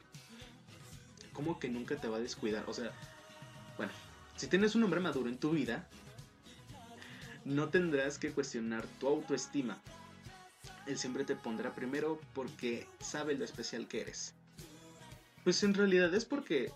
¿cómo 1.34 1.60
que 1.60 1.70
nunca 1.70 1.96
te 1.96 2.08
va 2.08 2.18
a 2.18 2.22
descuidar? 2.22 2.66
O 2.68 2.74
sea, 2.74 2.92
bueno, 3.78 3.92
si 4.36 4.48
tienes 4.48 4.76
un 4.76 4.84
hombre 4.84 5.00
maduro 5.00 5.30
en 5.30 5.38
tu 5.38 5.52
vida, 5.52 5.88
no 7.46 7.70
tendrás 7.70 8.18
que 8.18 8.32
cuestionar 8.32 8.86
tu 9.00 9.08
autoestima. 9.08 9.82
Él 10.88 10.98
siempre 10.98 11.24
te 11.24 11.36
pondrá 11.36 11.74
primero 11.74 12.20
porque 12.34 12.88
sabe 13.00 13.36
lo 13.36 13.46
especial 13.46 13.88
que 13.88 14.02
eres. 14.02 14.34
Pues 15.44 15.64
en 15.64 15.74
realidad 15.74 16.14
es 16.14 16.26
porque 16.26 16.72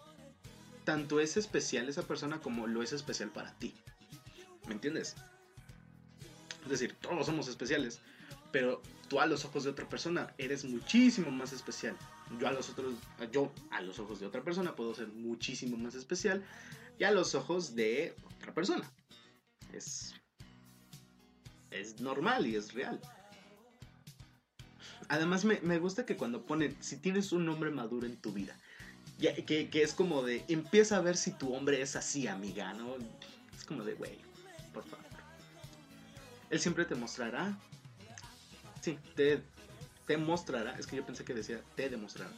tanto 0.84 1.20
es 1.20 1.38
especial 1.38 1.90
esa 1.90 2.04
persona 2.04 2.40
como 2.40 2.68
lo 2.68 2.82
es 2.84 2.94
especial 2.94 3.30
para 3.30 3.52
ti. 3.54 3.74
¿Me 4.68 4.74
entiendes? 4.74 5.16
Es 6.64 6.70
decir, 6.70 6.96
todos 7.00 7.26
somos 7.28 7.48
especiales, 7.48 8.00
pero 8.52 8.82
a 9.22 9.26
los 9.26 9.46
ojos 9.46 9.64
de 9.64 9.70
otra 9.70 9.88
persona 9.88 10.34
eres 10.38 10.66
muchísimo 10.66 11.32
más 11.32 11.54
especial. 11.54 11.96
Yo 12.40 12.48
a 12.48 12.52
los 12.52 12.70
otros, 12.70 12.96
yo 13.32 13.52
a 13.72 13.82
los 13.82 14.00
ojos 14.00 14.20
de 14.20 14.26
otra 14.26 14.44
persona 14.44 14.76
puedo 14.76 14.94
ser 14.94 15.08
muchísimo 15.08 15.78
más 15.78 15.96
especial 15.96 16.44
y 16.98 17.04
a 17.04 17.12
los 17.12 17.36
ojos 17.36 17.76
de 17.76 18.16
otra 18.38 18.54
persona. 18.54 18.90
Es 19.74 20.16
es 21.76 22.00
normal 22.00 22.48
y 22.48 22.56
es 22.56 22.74
real. 22.74 23.00
Además 25.08 25.46
me, 25.46 25.78
gusta 25.78 26.06
que 26.06 26.18
cuando 26.18 26.46
ponen, 26.46 26.76
si 26.80 26.98
tienes 26.98 27.32
un 27.32 27.48
hombre 27.48 27.70
maduro 27.70 28.08
en 28.08 28.18
tu 28.18 28.32
vida, 28.32 28.58
que, 29.20 29.70
es 29.74 29.94
como 29.94 30.24
de, 30.24 30.44
empieza 30.48 30.98
a 30.98 31.02
ver 31.02 31.16
si 31.16 31.32
tu 31.32 31.54
hombre 31.54 31.82
es 31.82 31.96
así, 31.96 32.28
amiga, 32.28 32.74
¿no? 32.74 32.96
Es 33.56 33.66
como 33.66 33.84
de, 33.84 33.94
güey, 33.94 34.18
por 34.74 34.84
favor. 34.84 35.06
Él 36.50 36.60
siempre 36.60 36.86
te 36.86 36.96
mostrará, 36.96 37.56
sí, 38.86 39.00
te, 39.16 39.42
te 40.06 40.18
mostrará, 40.18 40.78
es 40.78 40.88
que 40.88 40.96
yo 40.96 41.06
pensé 41.06 41.26
que 41.26 41.34
decía, 41.34 41.62
te 41.76 41.90
demostrará, 41.90 42.32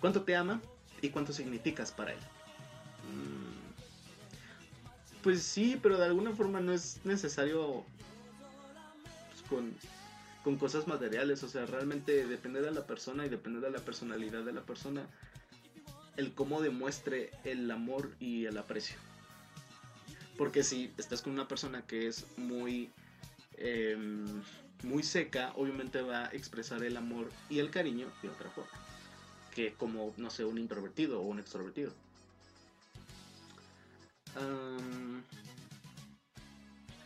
cuánto 0.00 0.22
te 0.22 0.34
ama 0.34 0.60
y 1.02 1.10
cuánto 1.10 1.32
significas 1.32 1.92
para 1.92 2.12
él. 2.12 2.18
Mm. 2.18 3.50
Pues 5.22 5.42
sí, 5.42 5.78
pero 5.82 5.98
de 5.98 6.06
alguna 6.06 6.32
forma 6.32 6.60
no 6.60 6.72
es 6.72 7.00
necesario 7.04 7.84
con, 9.50 10.56
cosas 10.56 10.86
materiales. 10.86 11.42
O 11.42 11.48
sea, 11.48 11.66
realmente 11.66 12.26
depende 12.26 12.62
de 12.62 12.70
la 12.70 12.86
persona 12.86 13.26
y 13.26 13.28
depende 13.28 13.60
de 13.60 13.70
la 13.70 13.80
personalidad 13.80 14.42
de 14.44 14.52
la 14.52 14.62
persona 14.62 15.06
el 16.16 16.32
cómo 16.32 16.60
demuestre 16.60 17.30
el 17.44 17.70
amor 17.70 18.14
y 18.18 18.46
el 18.46 18.56
aprecio. 18.56 18.96
Porque 20.38 20.64
si 20.64 20.90
estás 20.96 21.20
con 21.20 21.34
una 21.34 21.48
persona 21.48 21.82
que 21.86 22.06
es 22.08 22.26
muy, 22.38 22.90
em, 23.58 24.42
muy 24.82 25.02
seca, 25.02 25.52
obviamente 25.56 26.00
va 26.02 26.26
a 26.26 26.32
expresar 26.32 26.82
el 26.82 26.96
amor 26.96 27.30
y 27.48 27.58
el 27.58 27.70
cariño 27.70 28.10
de 28.22 28.28
otra 28.28 28.50
forma. 28.50 28.70
Que 29.54 29.74
como, 29.74 30.14
no 30.16 30.30
sé, 30.30 30.44
un 30.44 30.58
introvertido 30.58 31.20
o 31.20 31.24
un 31.24 31.38
extrovertido. 31.38 31.92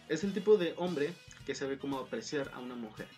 es 0.08 0.22
el 0.22 0.34
tipo 0.34 0.56
de 0.58 0.74
hombre 0.76 1.14
que 1.46 1.54
sabe 1.54 1.78
cómo 1.78 1.98
apreciar 1.98 2.50
a 2.54 2.60
una 2.60 2.74
mujer. 2.74 3.08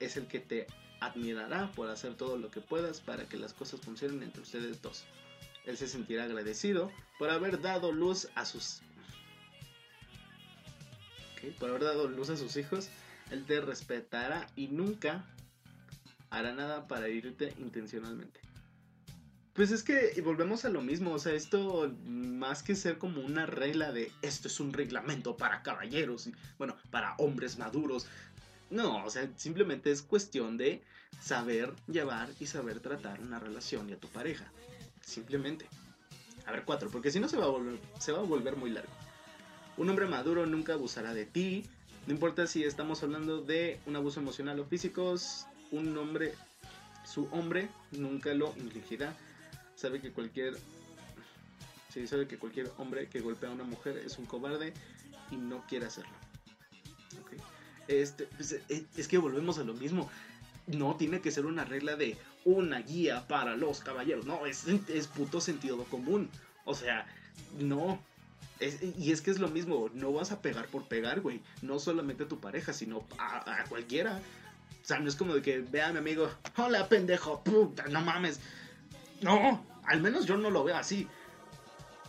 Es 0.00 0.16
el 0.16 0.26
que 0.26 0.40
te 0.40 0.66
admirará 1.00 1.70
por 1.72 1.88
hacer 1.88 2.14
todo 2.14 2.36
lo 2.36 2.50
que 2.50 2.60
puedas 2.60 3.00
para 3.00 3.28
que 3.28 3.36
las 3.36 3.52
cosas 3.52 3.80
funcionen 3.80 4.22
entre 4.22 4.42
ustedes 4.42 4.82
dos. 4.82 5.04
Él 5.64 5.76
se 5.76 5.86
sentirá 5.86 6.24
agradecido 6.24 6.90
por 7.18 7.30
haber 7.30 7.60
dado 7.60 7.92
luz 7.92 8.28
a 8.34 8.44
sus 8.44 8.82
por 11.58 11.70
haber 11.70 11.84
dado 11.84 12.08
luz 12.08 12.30
a 12.30 12.36
sus 12.36 12.56
hijos. 12.56 12.88
Él 13.30 13.44
te 13.44 13.60
respetará 13.60 14.46
y 14.56 14.68
nunca 14.68 15.24
hará 16.30 16.52
nada 16.52 16.86
para 16.86 17.06
herirte 17.06 17.52
intencionalmente. 17.58 18.40
Pues 19.52 19.72
es 19.72 19.82
que 19.82 20.20
volvemos 20.22 20.64
a 20.64 20.68
lo 20.68 20.82
mismo, 20.82 21.12
o 21.12 21.18
sea, 21.18 21.32
esto 21.32 21.92
más 22.04 22.62
que 22.62 22.76
ser 22.76 22.96
como 22.96 23.20
una 23.22 23.44
regla 23.44 23.90
de 23.90 24.12
esto 24.22 24.46
es 24.46 24.60
un 24.60 24.72
reglamento 24.72 25.36
para 25.36 25.64
caballeros 25.64 26.28
y 26.28 26.34
bueno, 26.58 26.76
para 26.90 27.16
hombres 27.16 27.58
maduros. 27.58 28.06
No, 28.70 29.04
o 29.04 29.10
sea, 29.10 29.28
simplemente 29.36 29.90
es 29.90 30.02
cuestión 30.02 30.58
de 30.58 30.82
saber 31.20 31.74
llevar 31.88 32.28
y 32.38 32.46
saber 32.46 32.78
tratar 32.78 33.20
una 33.20 33.40
relación 33.40 33.90
y 33.90 33.94
a 33.94 33.98
tu 33.98 34.08
pareja. 34.08 34.46
Simplemente. 35.00 35.66
A 36.46 36.52
ver, 36.52 36.64
cuatro, 36.64 36.88
porque 36.88 37.10
si 37.10 37.18
no 37.18 37.28
se 37.28 37.36
va 37.36 37.46
a 37.46 37.48
volver, 37.48 37.80
se 37.98 38.12
va 38.12 38.20
a 38.20 38.22
volver 38.22 38.56
muy 38.56 38.70
largo. 38.70 38.92
Un 39.76 39.90
hombre 39.90 40.06
maduro 40.06 40.46
nunca 40.46 40.74
abusará 40.74 41.14
de 41.14 41.26
ti. 41.26 41.64
No 42.08 42.14
importa 42.14 42.46
si 42.46 42.64
estamos 42.64 43.02
hablando 43.02 43.42
de 43.42 43.78
un 43.84 43.94
abuso 43.94 44.18
emocional 44.18 44.58
o 44.58 44.64
físico, 44.64 45.14
un 45.70 45.96
hombre, 45.98 46.34
su 47.04 47.26
hombre 47.26 47.68
nunca 47.92 48.32
lo 48.32 48.54
infligirá 48.56 49.14
sabe 49.78 50.00
que 50.00 50.10
cualquier 50.10 50.56
sí, 51.92 52.06
sabe 52.06 52.26
que 52.26 52.36
cualquier 52.36 52.70
hombre 52.78 53.08
que 53.08 53.20
golpea 53.20 53.50
a 53.50 53.52
una 53.52 53.64
mujer 53.64 53.98
es 53.98 54.18
un 54.18 54.26
cobarde 54.26 54.72
y 55.30 55.36
no 55.36 55.64
quiere 55.68 55.86
hacerlo. 55.86 56.12
Este, 57.86 58.24
pues, 58.24 58.52
eh, 58.52 58.86
es 58.96 59.08
que 59.08 59.18
volvemos 59.18 59.58
a 59.58 59.64
lo 59.64 59.72
mismo. 59.74 60.10
No 60.66 60.96
tiene 60.96 61.20
que 61.20 61.30
ser 61.30 61.46
una 61.46 61.64
regla 61.64 61.94
de 61.96 62.16
una 62.44 62.80
guía 62.80 63.26
para 63.28 63.54
los 63.54 63.80
caballeros. 63.80 64.26
No, 64.26 64.46
es, 64.46 64.64
es 64.66 65.06
puto 65.06 65.40
sentido 65.40 65.84
común. 65.84 66.28
O 66.64 66.74
sea, 66.74 67.06
no. 67.58 68.02
Y 68.60 69.12
es 69.12 69.20
que 69.22 69.30
es 69.30 69.38
lo 69.38 69.48
mismo. 69.48 69.90
No 69.94 70.12
vas 70.12 70.32
a 70.32 70.42
pegar 70.42 70.66
por 70.66 70.86
pegar, 70.88 71.20
güey. 71.20 71.40
No 71.62 71.78
solamente 71.78 72.24
a 72.24 72.28
tu 72.28 72.40
pareja, 72.40 72.72
sino 72.72 73.06
a, 73.18 73.64
cualquiera. 73.68 74.20
O 74.82 74.84
sea, 74.84 74.98
no 74.98 75.08
es 75.08 75.16
como 75.16 75.34
de 75.34 75.42
que 75.42 75.60
vea 75.60 75.88
a 75.88 75.92
mi 75.92 75.98
amigo. 75.98 76.30
Hola, 76.56 76.88
pendejo. 76.88 77.42
Puta, 77.42 77.86
no 77.88 78.00
mames. 78.00 78.40
No, 79.20 79.64
al 79.84 80.00
menos 80.00 80.26
yo 80.26 80.36
no 80.36 80.50
lo 80.50 80.64
veo 80.64 80.76
así. 80.76 81.08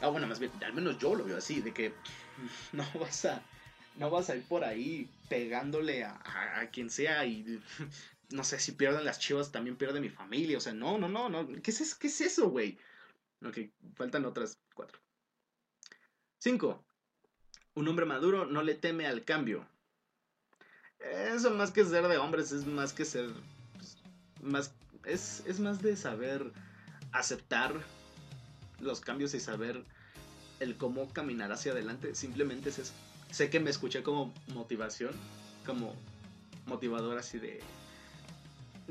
Ah, 0.02 0.08
bueno, 0.08 0.28
más 0.28 0.40
bien, 0.40 0.52
al 0.64 0.74
menos 0.74 0.98
yo 0.98 1.14
lo 1.16 1.26
veo 1.26 1.38
así, 1.38 1.62
de 1.62 1.74
que 1.74 1.94
no 2.72 2.86
vas 3.00 3.26
a, 3.26 3.42
no 3.98 4.10
vas 4.10 4.30
a 4.30 4.36
ir 4.36 4.44
por 4.44 4.64
ahí 4.64 5.10
pegándole 5.28 6.04
a, 6.04 6.70
quien 6.72 6.90
sea 6.90 7.26
y 7.26 7.62
no 8.30 8.44
sé 8.44 8.60
si 8.60 8.72
pierden 8.74 9.04
las 9.04 9.20
chivas 9.20 9.52
también 9.52 9.76
pierde 9.76 10.00
mi 10.00 10.10
familia, 10.10 10.58
o 10.58 10.62
sea, 10.62 10.74
no, 10.74 10.98
no, 10.98 11.10
no, 11.10 11.30
no, 11.30 11.48
¿qué 11.62 11.72
es, 11.72 11.96
qué 11.96 12.08
es 12.08 12.22
eso, 12.22 12.50
güey? 12.50 12.78
Ok, 13.46 13.58
faltan 13.96 14.26
otras 14.26 14.58
cuatro. 14.74 15.00
Cinco. 16.40 16.82
Un 17.76 17.88
hombre 17.88 18.06
maduro 18.06 18.46
no 18.46 18.64
le 18.64 18.74
teme 18.74 19.06
al 19.06 19.26
cambio. 19.26 19.68
Eso 21.00 21.52
más 21.52 21.72
que 21.72 21.86
ser 21.86 22.08
de 22.08 22.18
hombres, 22.18 22.52
es 22.52 22.66
más 22.66 22.94
que 22.94 23.06
ser, 23.06 23.30
pues, 23.74 23.98
más, 24.42 24.74
es, 25.06 25.44
es 25.46 25.60
más 25.60 25.82
de 25.82 25.96
saber 25.96 26.52
aceptar 27.12 27.74
los 28.80 29.02
cambios 29.02 29.34
y 29.34 29.40
saber 29.40 29.84
el 30.60 30.78
cómo 30.78 31.12
caminar 31.14 31.52
hacia 31.52 31.74
adelante. 31.74 32.16
Simplemente 32.16 32.70
es 32.70 32.80
eso. 32.80 32.94
Sé 33.32 33.50
que 33.50 33.60
me 33.60 33.70
escuché 33.70 34.02
como 34.02 34.34
motivación, 34.54 35.12
como 35.66 35.94
motivador 36.66 37.18
así 37.18 37.38
de, 37.38 37.62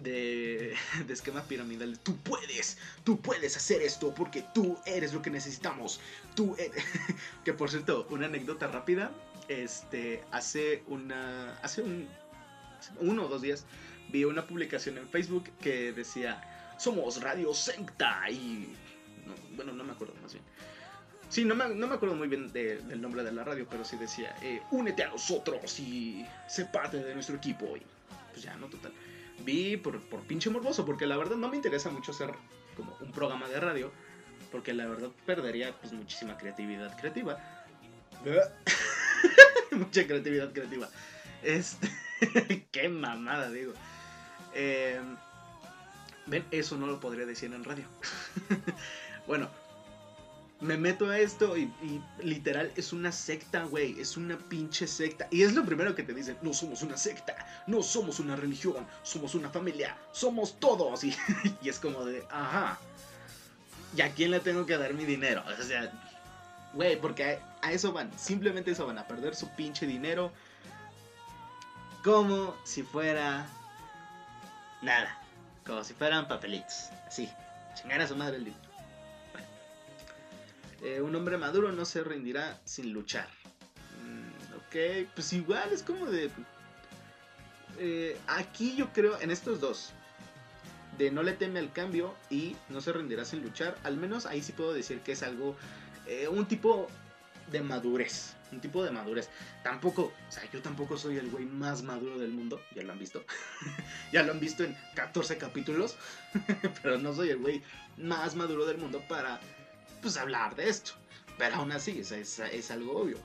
de, 0.02 0.74
de, 1.06 1.12
esquema 1.12 1.42
piramidal. 1.42 1.98
Tú 1.98 2.16
puedes, 2.18 2.78
tú 3.04 3.20
puedes 3.20 3.56
hacer 3.56 3.82
esto 3.82 4.14
porque 4.14 4.44
tú 4.54 4.78
eres 4.86 5.12
lo 5.12 5.22
que 5.22 5.30
necesitamos. 5.30 6.00
Tú 6.34 6.56
que 7.44 7.52
por 7.52 7.70
cierto, 7.70 8.06
una 8.10 8.26
anécdota 8.26 8.66
rápida. 8.66 9.10
Este, 9.48 10.22
hace 10.30 10.82
una, 10.88 11.58
hace 11.62 11.80
un, 11.80 12.06
uno 13.00 13.24
o 13.24 13.28
dos 13.28 13.40
días 13.40 13.64
vi 14.10 14.24
una 14.24 14.46
publicación 14.46 14.98
en 14.98 15.08
Facebook 15.08 15.44
que 15.60 15.92
decía 15.92 16.42
somos 16.78 17.20
Radio 17.22 17.52
Secta 17.52 18.30
y... 18.30 18.72
bueno, 19.56 19.72
no 19.72 19.84
me 19.84 19.92
acuerdo 19.92 20.14
más 20.22 20.32
bien. 20.32 20.44
Sí, 21.28 21.44
no 21.44 21.54
me, 21.54 21.64
acuerdo 21.64 22.14
muy 22.14 22.28
bien 22.28 22.50
del 22.52 23.02
nombre 23.02 23.22
de 23.22 23.32
la 23.32 23.44
radio, 23.44 23.66
pero 23.68 23.84
sí 23.84 23.96
decía, 23.98 24.34
eh, 24.40 24.62
únete 24.70 25.02
a 25.02 25.08
nosotros 25.08 25.78
y 25.78 26.24
sé 26.48 26.64
parte 26.64 27.02
de 27.02 27.12
nuestro 27.12 27.36
equipo. 27.36 27.76
Y 27.76 27.82
pues 28.32 28.42
ya, 28.42 28.56
no, 28.56 28.68
total. 28.68 28.92
Vi 29.44 29.76
por, 29.76 30.00
por 30.00 30.20
pinche 30.22 30.50
morboso, 30.50 30.84
porque 30.84 31.06
la 31.06 31.16
verdad 31.16 31.36
no 31.36 31.48
me 31.48 31.56
interesa 31.56 31.90
mucho 31.90 32.12
ser 32.12 32.30
como 32.76 32.96
un 33.00 33.12
programa 33.12 33.48
de 33.48 33.60
radio, 33.60 33.92
porque 34.50 34.72
la 34.72 34.86
verdad 34.86 35.10
perdería 35.26 35.74
pues 35.80 35.92
muchísima 35.92 36.36
creatividad 36.36 36.96
creativa. 36.98 37.38
Mucha 39.70 40.06
creatividad 40.06 40.52
creativa. 40.52 40.88
Este... 41.42 41.88
Qué 42.72 42.88
mamada, 42.88 43.50
digo. 43.50 43.72
Eh, 44.54 45.00
Ven, 46.28 46.44
eso 46.50 46.76
no 46.76 46.86
lo 46.86 47.00
podría 47.00 47.24
decir 47.24 47.52
en 47.54 47.64
radio. 47.64 47.84
bueno, 49.26 49.48
me 50.60 50.76
meto 50.76 51.08
a 51.08 51.18
esto 51.18 51.56
y, 51.56 51.70
literal 52.20 52.72
es 52.74 52.92
una 52.92 53.12
secta, 53.12 53.64
güey. 53.64 54.00
Es 54.00 54.16
una 54.16 54.36
pinche 54.36 54.86
secta. 54.86 55.28
Y 55.30 55.42
es 55.42 55.54
lo 55.54 55.64
primero 55.64 55.94
que 55.94 56.02
te 56.02 56.12
dicen. 56.12 56.36
No 56.42 56.52
somos 56.52 56.82
una 56.82 56.96
secta. 56.96 57.36
No 57.66 57.82
somos 57.82 58.18
una 58.18 58.34
religión. 58.34 58.86
Somos 59.02 59.34
una 59.34 59.50
familia. 59.50 59.96
Somos 60.12 60.58
todos. 60.58 61.04
Y, 61.62 61.68
es 61.68 61.78
como 61.78 62.04
de, 62.04 62.24
ajá. 62.30 62.78
¿Y 63.96 64.00
a 64.00 64.10
quién 64.10 64.30
le 64.30 64.40
tengo 64.40 64.66
que 64.66 64.76
dar 64.76 64.94
mi 64.94 65.04
dinero? 65.04 65.44
O 65.46 65.62
sea, 65.62 65.92
güey, 66.74 67.00
porque 67.00 67.38
a, 67.62 67.72
eso 67.72 67.92
van. 67.92 68.10
Simplemente 68.18 68.72
eso 68.72 68.86
van 68.86 68.98
a 68.98 69.06
perder 69.06 69.36
su 69.36 69.48
pinche 69.50 69.86
dinero. 69.86 70.32
Como 72.02 72.56
si 72.64 72.82
fuera. 72.82 73.46
Nada. 74.82 75.22
Como 75.64 75.84
si 75.84 75.94
fueran 75.94 76.26
papelitos. 76.26 76.90
Así. 77.06 77.28
Chingar 77.74 78.00
a 78.00 78.08
su 78.08 78.16
madre 78.16 78.38
el 78.38 78.44
dinero. 78.46 78.67
Eh, 80.82 81.00
un 81.00 81.14
hombre 81.14 81.38
maduro 81.38 81.72
no 81.72 81.84
se 81.84 82.04
rendirá 82.04 82.60
sin 82.64 82.92
luchar. 82.92 83.28
Mm, 84.04 84.54
ok, 84.56 85.08
pues 85.14 85.32
igual 85.32 85.72
es 85.72 85.82
como 85.82 86.06
de... 86.06 86.30
Eh, 87.78 88.16
aquí 88.26 88.74
yo 88.76 88.92
creo, 88.92 89.20
en 89.20 89.30
estos 89.30 89.60
dos, 89.60 89.92
de 90.98 91.10
no 91.10 91.22
le 91.22 91.32
teme 91.32 91.60
al 91.60 91.72
cambio 91.72 92.14
y 92.28 92.56
no 92.68 92.80
se 92.80 92.92
rendirá 92.92 93.24
sin 93.24 93.42
luchar, 93.42 93.78
al 93.84 93.96
menos 93.96 94.26
ahí 94.26 94.42
sí 94.42 94.52
puedo 94.52 94.72
decir 94.72 95.00
que 95.00 95.12
es 95.12 95.22
algo, 95.22 95.56
eh, 96.06 96.28
un 96.28 96.46
tipo 96.46 96.88
de 97.52 97.62
madurez, 97.62 98.34
un 98.50 98.60
tipo 98.60 98.84
de 98.84 98.90
madurez. 98.90 99.30
Tampoco, 99.62 100.12
o 100.28 100.32
sea, 100.32 100.42
yo 100.52 100.60
tampoco 100.60 100.98
soy 100.98 101.16
el 101.16 101.30
güey 101.30 101.46
más 101.46 101.82
maduro 101.82 102.18
del 102.18 102.32
mundo, 102.32 102.60
ya 102.74 102.82
lo 102.82 102.92
han 102.92 102.98
visto, 102.98 103.24
ya 104.12 104.24
lo 104.24 104.32
han 104.32 104.40
visto 104.40 104.64
en 104.64 104.76
14 104.96 105.38
capítulos, 105.38 105.96
pero 106.82 106.98
no 106.98 107.14
soy 107.14 107.30
el 107.30 107.38
güey 107.38 107.62
más 107.96 108.34
maduro 108.34 108.66
del 108.66 108.78
mundo 108.78 109.02
para 109.08 109.40
pues 110.00 110.16
hablar 110.16 110.56
de 110.56 110.68
esto. 110.68 110.92
Pero 111.36 111.56
aún 111.56 111.72
así, 111.72 112.00
es, 112.00 112.12
es, 112.12 112.70
algo 112.70 113.00
obvio. 113.00 113.18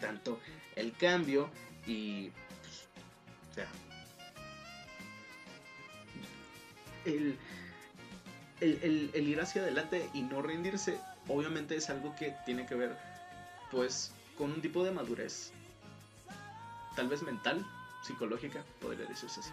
Tanto 0.00 0.40
el 0.76 0.92
cambio 0.96 1.48
y... 1.86 2.30
Pues, 2.30 2.88
o 3.50 3.54
sea... 3.54 3.68
El, 7.04 7.38
el, 8.60 9.10
el, 9.14 9.28
ir 9.28 9.40
hacia 9.40 9.62
adelante 9.62 10.10
y 10.12 10.22
no 10.22 10.42
rendirse, 10.42 11.00
obviamente 11.28 11.76
es 11.76 11.88
algo 11.88 12.14
que 12.16 12.34
tiene 12.44 12.66
que 12.66 12.74
ver, 12.74 12.98
pues, 13.70 14.12
con 14.36 14.52
un 14.52 14.60
tipo 14.60 14.84
de 14.84 14.90
madurez. 14.90 15.52
Tal 16.96 17.08
vez 17.08 17.22
mental, 17.22 17.64
psicológica, 18.02 18.64
podría 18.80 19.06
decirse 19.06 19.40
así. 19.40 19.52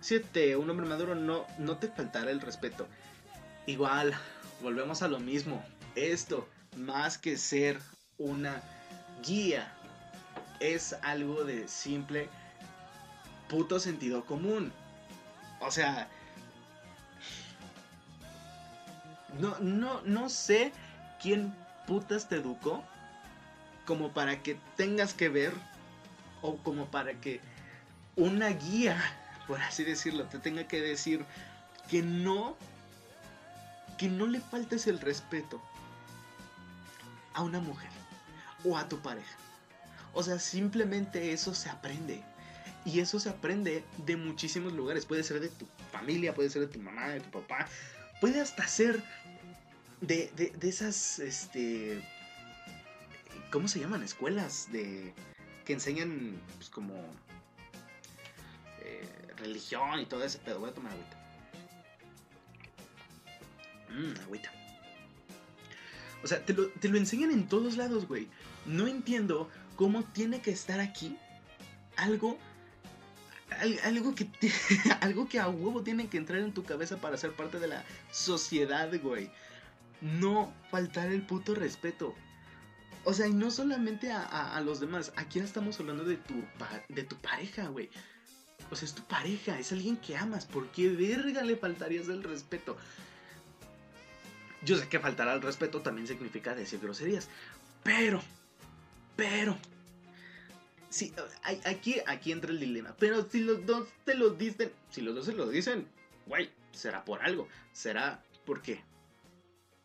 7. 0.00 0.56
Un 0.56 0.70
hombre 0.70 0.86
maduro 0.86 1.14
no, 1.14 1.46
no 1.58 1.78
te 1.78 1.88
faltará 1.88 2.30
el 2.30 2.40
respeto. 2.40 2.86
Igual, 3.66 4.14
volvemos 4.62 5.02
a 5.02 5.08
lo 5.08 5.20
mismo. 5.20 5.64
Esto, 5.94 6.48
más 6.76 7.18
que 7.18 7.36
ser 7.36 7.80
una 8.18 8.62
guía, 9.24 9.72
es 10.60 10.94
algo 11.02 11.44
de 11.44 11.68
simple 11.68 12.28
puto 13.48 13.80
sentido 13.80 14.24
común. 14.24 14.72
O 15.60 15.70
sea, 15.70 16.08
no, 19.38 19.58
no, 19.60 20.02
no 20.02 20.28
sé 20.28 20.72
quién 21.20 21.54
putas 21.86 22.28
te 22.28 22.36
educó 22.36 22.84
como 23.86 24.12
para 24.12 24.42
que 24.42 24.58
tengas 24.76 25.14
que 25.14 25.28
ver 25.28 25.52
o 26.42 26.56
como 26.58 26.90
para 26.90 27.14
que 27.14 27.40
una 28.16 28.48
guía, 28.48 29.00
por 29.46 29.60
así 29.60 29.84
decirlo, 29.84 30.24
te 30.26 30.38
tenga 30.38 30.68
que 30.68 30.80
decir 30.80 31.24
que 31.88 32.02
no 32.02 32.56
que 33.98 34.08
no 34.08 34.26
le 34.26 34.40
faltes 34.40 34.86
el 34.86 35.00
respeto 35.00 35.60
a 37.34 37.42
una 37.42 37.60
mujer 37.60 37.90
o 38.64 38.78
a 38.78 38.88
tu 38.88 39.00
pareja. 39.00 39.36
O 40.14 40.22
sea, 40.22 40.38
simplemente 40.38 41.32
eso 41.32 41.54
se 41.54 41.68
aprende. 41.68 42.22
Y 42.84 43.00
eso 43.00 43.20
se 43.20 43.28
aprende 43.28 43.84
de 43.98 44.16
muchísimos 44.16 44.72
lugares. 44.72 45.04
Puede 45.04 45.22
ser 45.22 45.40
de 45.40 45.48
tu 45.48 45.66
familia, 45.92 46.34
puede 46.34 46.48
ser 46.48 46.62
de 46.62 46.68
tu 46.68 46.78
mamá, 46.78 47.08
de 47.08 47.20
tu 47.20 47.30
papá. 47.30 47.68
Puede 48.20 48.40
hasta 48.40 48.66
ser 48.66 49.02
de, 50.00 50.30
de, 50.36 50.68
esas, 50.68 51.18
este... 51.18 52.02
¿Cómo 53.50 53.68
se 53.68 53.80
llaman? 53.80 54.02
Escuelas 54.02 54.70
de... 54.72 55.12
que 55.64 55.74
enseñan 55.74 56.40
pues, 56.56 56.70
como... 56.70 56.94
Eh, 58.80 59.06
religión 59.36 60.00
y 60.00 60.06
todo 60.06 60.24
ese 60.24 60.38
pedo. 60.38 60.60
Voy 60.60 60.70
a 60.70 60.74
tomar 60.74 60.92
agüita. 60.92 61.17
Mmm, 63.98 64.20
agüita. 64.22 64.52
O 66.22 66.26
sea, 66.26 66.44
te 66.44 66.52
lo, 66.54 66.96
enseñan 66.96 67.30
en 67.30 67.48
todos 67.48 67.76
lados, 67.76 68.06
güey. 68.06 68.28
No 68.66 68.86
entiendo 68.86 69.48
cómo 69.76 70.04
tiene 70.04 70.40
que 70.40 70.50
estar 70.50 70.80
aquí 70.80 71.16
algo 71.96 72.38
algo 73.84 74.14
que 74.14 74.28
algo 75.00 75.28
que 75.28 75.40
a 75.40 75.48
huevo 75.48 75.82
tiene 75.82 76.08
que 76.08 76.18
entrar 76.18 76.40
en 76.40 76.52
tu 76.52 76.64
cabeza 76.64 76.98
para 76.98 77.16
ser 77.16 77.32
parte 77.32 77.58
de 77.58 77.68
la 77.68 77.84
sociedad, 78.10 78.90
güey. 79.00 79.30
No 80.00 80.52
faltar 80.70 81.10
el 81.10 81.22
puto 81.22 81.54
respeto. 81.54 82.14
O 83.04 83.14
sea, 83.14 83.26
y 83.26 83.32
no 83.32 83.50
solamente 83.50 84.12
a, 84.12 84.60
los 84.60 84.80
demás. 84.80 85.12
Aquí 85.16 85.38
estamos 85.38 85.80
hablando 85.80 86.04
de 86.04 86.16
tu, 86.16 86.34
de 86.88 87.04
tu 87.04 87.16
pareja, 87.16 87.68
güey. 87.68 87.88
O 88.70 88.76
sea, 88.76 88.86
es 88.86 88.94
tu 88.94 89.02
pareja, 89.04 89.58
es 89.58 89.72
alguien 89.72 89.96
que 89.96 90.16
amas. 90.16 90.44
¿Por 90.44 90.70
qué 90.72 90.90
verga 90.90 91.42
le 91.42 91.56
faltarías 91.56 92.08
el 92.08 92.22
respeto? 92.22 92.76
Yo 94.62 94.76
sé 94.76 94.88
que 94.88 94.98
faltar 94.98 95.28
al 95.28 95.42
respeto 95.42 95.80
también 95.80 96.06
significa 96.06 96.54
decir 96.54 96.80
groserías. 96.80 97.28
Pero, 97.82 98.20
pero, 99.16 99.56
sí, 100.88 101.12
aquí, 101.64 101.96
aquí 102.06 102.32
entra 102.32 102.50
el 102.50 102.60
dilema. 102.60 102.94
Pero 102.98 103.28
si 103.28 103.40
los 103.40 103.64
dos 103.66 103.88
te 104.04 104.14
lo 104.14 104.30
dicen, 104.30 104.72
si 104.90 105.00
los 105.00 105.14
dos 105.14 105.26
se 105.26 105.32
lo 105.32 105.48
dicen, 105.48 105.86
güey, 106.26 106.50
será 106.72 107.04
por 107.04 107.22
algo. 107.22 107.48
Será 107.72 108.22
porque. 108.44 108.82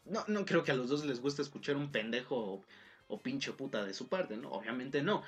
No, 0.05 0.23
no 0.27 0.45
creo 0.45 0.63
que 0.63 0.71
a 0.71 0.75
los 0.75 0.89
dos 0.89 1.05
les 1.05 1.21
guste 1.21 1.41
escuchar 1.41 1.77
un 1.77 1.91
pendejo 1.91 2.35
o, 2.35 2.65
o 3.07 3.21
pinche 3.21 3.53
puta 3.53 3.85
de 3.85 3.93
su 3.93 4.09
parte, 4.09 4.35
¿no? 4.35 4.51
Obviamente 4.51 5.01
no. 5.01 5.23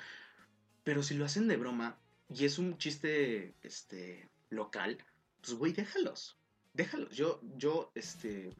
Pero 0.84 1.02
si 1.02 1.14
lo 1.14 1.24
hacen 1.24 1.48
de 1.48 1.56
broma 1.56 1.96
y 2.28 2.44
es 2.44 2.58
un 2.58 2.76
chiste, 2.78 3.54
este, 3.62 4.28
local, 4.50 4.98
pues 5.40 5.54
güey, 5.54 5.72
déjalos. 5.72 6.36
Déjalos. 6.74 7.16
Yo, 7.16 7.40
yo, 7.56 7.90
este, 7.94 8.54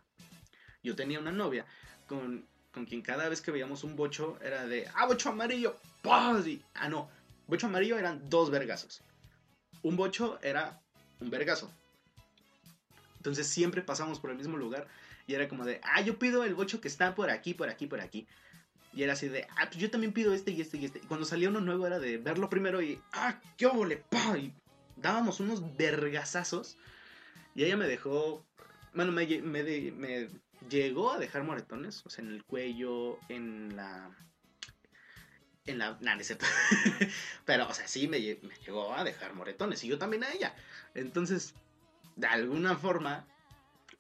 yo 0.87 0.94
tenía 0.94 1.18
una 1.18 1.33
novia 1.33 1.66
con, 2.07 2.46
quien 2.87 3.03
cada 3.03 3.29
vez 3.29 3.40
que 3.40 3.51
veíamos 3.51 3.85
un 3.85 3.96
bocho 3.96 4.38
era 4.42 4.66
de, 4.66 4.87
ah, 4.94 5.07
bocho 5.07 5.31
amarillo, 5.31 5.77
ah, 6.05 6.88
no, 6.88 7.09
bocho 7.46 7.66
amarillo 7.66 7.99
eran 7.99 8.29
dos 8.29 8.51
vergazos. 8.51 9.03
Un 9.83 9.96
bocho 9.96 10.38
era 10.42 10.81
un 11.20 11.31
vergazo. 11.31 11.70
Entonces 13.16 13.49
siempre 13.49 13.83
pasamos 13.83 14.20
por 14.20 14.31
el 14.31 14.37
mismo 14.37 14.57
lugar 14.57 14.87
y 15.27 15.35
era 15.35 15.49
como 15.49 15.64
de, 15.64 15.81
ah, 15.83 16.03
yo 16.03 16.18
pido 16.18 16.44
el 16.44 16.55
bocho 16.55 16.81
que 16.81 16.88
está 16.88 17.14
por 17.14 17.31
aquí, 17.31 17.55
por 17.55 17.68
aquí, 17.68 17.87
por 17.87 18.01
aquí. 18.01 18.27
Y 18.92 19.03
era 19.03 19.14
así 19.14 19.29
de, 19.29 19.46
ah, 19.57 19.66
pues 19.66 19.79
yo 19.79 19.90
también 19.90 20.12
pido 20.12 20.33
este 20.33 20.53
y 20.53 20.61
este 20.61 20.77
y 20.77 20.85
este. 20.85 20.99
Y 21.01 21.07
cuando 21.07 21.27
salía 21.27 21.49
uno 21.49 21.61
nuevo 21.61 21.87
era 21.87 21.99
de 21.99 22.18
verlo 22.18 22.49
primero 22.49 22.81
y, 22.83 23.01
ah, 23.12 23.40
qué 23.57 23.66
óvole, 23.66 24.05
Y 24.38 24.53
dábamos 24.96 25.40
unos 25.40 25.77
vergazazos. 25.77 26.77
Y 27.55 27.64
ella 27.64 27.77
me 27.77 27.87
dejó, 27.87 28.44
bueno, 28.94 29.12
me 29.12 30.29
llegó 30.68 31.12
a 31.12 31.18
dejar 31.18 31.42
moretones, 31.42 32.02
o 32.05 32.11
sea, 32.11 32.24
en 32.24 32.33
el 32.33 32.44
cuello, 32.44 33.18
en 33.29 33.76
la... 33.76 34.11
En 35.66 35.79
la... 35.79 35.98
Nah, 36.00 36.16
Pero, 37.44 37.68
o 37.68 37.74
sea, 37.74 37.88
sí 37.88 38.09
me, 38.09 38.20
llegó 38.20 38.94
a 38.94 39.05
dejar 39.05 39.35
moretones 39.35 39.83
y 39.85 39.88
yo 39.88 39.98
también 39.98 40.24
a 40.24 40.33
ella. 40.33 40.55
Entonces, 40.94 41.55
de 42.16 42.26
alguna 42.26 42.76
forma, 42.76 43.26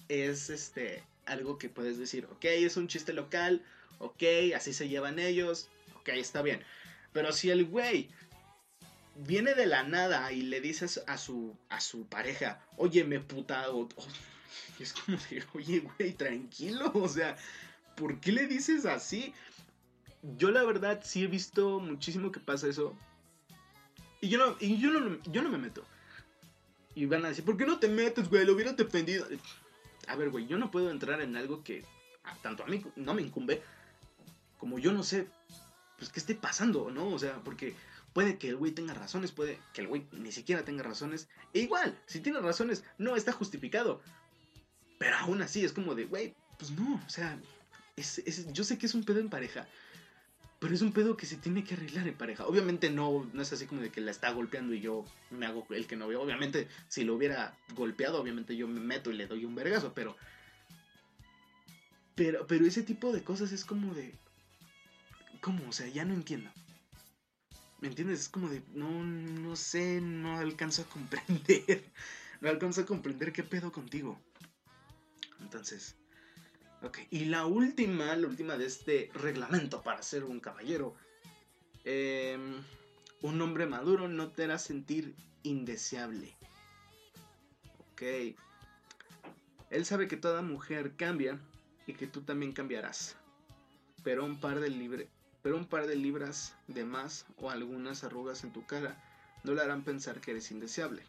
es 0.08 0.50
este 0.50 1.02
algo 1.26 1.58
que 1.58 1.68
puedes 1.68 1.98
decir, 1.98 2.26
ok, 2.30 2.44
es 2.44 2.76
un 2.76 2.86
chiste 2.86 3.12
local, 3.12 3.64
ok, 3.98 4.22
así 4.54 4.72
se 4.72 4.88
llevan 4.88 5.18
ellos, 5.18 5.68
ok, 5.96 6.10
está 6.10 6.40
bien. 6.40 6.62
Pero 7.12 7.32
si 7.32 7.50
el 7.50 7.64
güey 7.64 8.08
viene 9.16 9.54
de 9.54 9.66
la 9.66 9.82
nada 9.82 10.30
y 10.32 10.42
le 10.42 10.60
dices 10.60 11.02
a 11.06 11.18
su, 11.18 11.56
a 11.68 11.80
su 11.80 12.06
pareja, 12.06 12.64
oye, 12.76 13.04
me 13.04 13.20
puta, 13.20 13.70
o, 13.70 13.88
y 14.78 14.82
es 14.82 14.92
como 14.92 15.16
de, 15.30 15.44
oye, 15.54 15.80
güey, 15.80 16.12
tranquilo, 16.12 16.90
o 16.94 17.08
sea, 17.08 17.36
¿por 17.96 18.20
qué 18.20 18.32
le 18.32 18.46
dices 18.46 18.86
así? 18.86 19.32
Yo 20.36 20.50
la 20.50 20.64
verdad 20.64 21.00
sí 21.04 21.24
he 21.24 21.26
visto 21.26 21.80
muchísimo 21.80 22.32
que 22.32 22.40
pasa 22.40 22.66
eso. 22.66 22.96
Y 24.20 24.28
yo 24.28 24.38
no, 24.38 24.56
y 24.60 24.78
yo 24.78 24.90
no, 24.90 25.22
yo 25.24 25.42
no 25.42 25.50
me 25.50 25.58
meto. 25.58 25.84
Y 26.94 27.06
van 27.06 27.24
a 27.24 27.28
decir, 27.28 27.44
¿por 27.44 27.56
qué 27.56 27.66
no 27.66 27.78
te 27.78 27.88
metes, 27.88 28.28
güey? 28.28 28.44
Lo 28.46 28.54
hubieras 28.54 28.76
defendido. 28.76 29.26
A 30.08 30.16
ver, 30.16 30.30
güey, 30.30 30.46
yo 30.46 30.56
no 30.58 30.70
puedo 30.70 30.90
entrar 30.90 31.20
en 31.20 31.36
algo 31.36 31.62
que 31.62 31.84
tanto 32.42 32.64
a 32.64 32.66
mí 32.66 32.84
no 32.96 33.14
me 33.14 33.22
incumbe, 33.22 33.62
como 34.58 34.78
yo 34.78 34.92
no 34.92 35.02
sé, 35.02 35.28
pues, 35.98 36.10
qué 36.10 36.20
esté 36.20 36.34
pasando, 36.34 36.90
¿no? 36.90 37.08
O 37.08 37.18
sea, 37.18 37.40
porque 37.44 37.74
puede 38.12 38.38
que 38.38 38.48
el 38.48 38.56
güey 38.56 38.72
tenga 38.72 38.94
razones, 38.94 39.32
puede 39.32 39.58
que 39.72 39.82
el 39.82 39.88
güey 39.88 40.06
ni 40.12 40.32
siquiera 40.32 40.64
tenga 40.64 40.82
razones. 40.82 41.28
E 41.52 41.60
igual, 41.60 41.98
si 42.06 42.20
tiene 42.20 42.40
razones, 42.40 42.84
no 42.98 43.16
está 43.16 43.32
justificado. 43.32 44.00
Pero 44.98 45.16
aún 45.16 45.42
así 45.42 45.64
es 45.64 45.72
como 45.72 45.94
de, 45.94 46.04
güey, 46.06 46.34
pues 46.58 46.70
no, 46.70 46.96
o 47.04 47.08
sea, 47.08 47.38
es, 47.96 48.52
yo 48.52 48.64
sé 48.64 48.78
que 48.78 48.86
es 48.86 48.94
un 48.94 49.04
pedo 49.04 49.20
en 49.20 49.28
pareja, 49.28 49.66
pero 50.58 50.74
es 50.74 50.82
un 50.82 50.92
pedo 50.92 51.16
que 51.16 51.26
se 51.26 51.36
tiene 51.36 51.64
que 51.64 51.74
arreglar 51.74 52.08
en 52.08 52.16
pareja. 52.16 52.46
Obviamente 52.46 52.90
no, 52.90 53.28
no 53.32 53.42
es 53.42 53.52
así 53.52 53.66
como 53.66 53.82
de 53.82 53.90
que 53.90 54.00
la 54.00 54.10
está 54.10 54.30
golpeando 54.30 54.72
y 54.74 54.80
yo 54.80 55.04
me 55.30 55.46
hago 55.46 55.66
el 55.70 55.86
que 55.86 55.96
no 55.96 56.08
veo. 56.08 56.22
Obviamente, 56.22 56.68
si 56.88 57.04
lo 57.04 57.14
hubiera 57.14 57.54
golpeado, 57.74 58.20
obviamente 58.20 58.56
yo 58.56 58.66
me 58.66 58.80
meto 58.80 59.10
y 59.10 59.16
le 59.16 59.26
doy 59.26 59.44
un 59.44 59.54
vergazo, 59.54 59.92
pero 59.94 60.16
Pero, 62.14 62.46
pero 62.46 62.64
ese 62.66 62.82
tipo 62.82 63.12
de 63.12 63.22
cosas 63.22 63.52
es 63.52 63.64
como 63.64 63.92
de... 63.94 64.14
¿Cómo? 65.42 65.68
O 65.68 65.72
sea, 65.72 65.86
ya 65.88 66.04
no 66.06 66.14
entiendo. 66.14 66.50
¿Me 67.80 67.88
entiendes? 67.88 68.20
Es 68.20 68.28
como 68.30 68.48
de... 68.48 68.62
No, 68.72 68.88
no 69.04 69.54
sé, 69.54 70.00
no 70.00 70.38
alcanzo 70.38 70.82
a 70.82 70.86
comprender. 70.86 71.84
No 72.42 72.50
alcanzo 72.50 72.82
a 72.82 72.86
comprender 72.86 73.32
qué 73.32 73.42
pedo 73.42 73.72
contigo. 73.72 74.20
Entonces... 75.46 75.96
Ok, 76.82 76.98
y 77.10 77.24
la 77.26 77.46
última, 77.46 78.14
la 78.16 78.26
última 78.26 78.58
de 78.58 78.66
este 78.66 79.10
reglamento 79.14 79.82
para 79.82 80.02
ser 80.02 80.24
un 80.24 80.40
caballero. 80.40 80.94
Em, 81.84 82.62
un 83.22 83.40
hombre 83.40 83.66
maduro 83.66 84.08
no 84.08 84.30
te 84.32 84.44
hará 84.44 84.58
sentir 84.58 85.14
indeseable. 85.42 86.36
Ok. 87.92 88.02
Él 89.70 89.84
sabe 89.84 90.06
que 90.06 90.16
toda 90.16 90.42
mujer 90.42 90.96
cambia 90.96 91.40
y 91.86 91.94
que 91.94 92.06
tú 92.06 92.22
también 92.22 92.52
cambiarás. 92.52 93.16
Pero 94.04 94.24
un 94.24 94.38
par 94.38 94.60
de 94.60 94.68
libre, 94.68 95.08
pero 95.42 95.56
un 95.56 95.66
par 95.66 95.86
de 95.86 95.96
libras 95.96 96.56
de 96.66 96.84
más 96.84 97.24
o 97.36 97.50
algunas 97.50 98.04
arrugas 98.04 98.44
en 98.44 98.52
tu 98.52 98.66
cara 98.66 99.02
no 99.44 99.54
le 99.54 99.62
harán 99.62 99.82
pensar 99.82 100.20
que 100.20 100.32
eres 100.32 100.50
indeseable. 100.50 101.02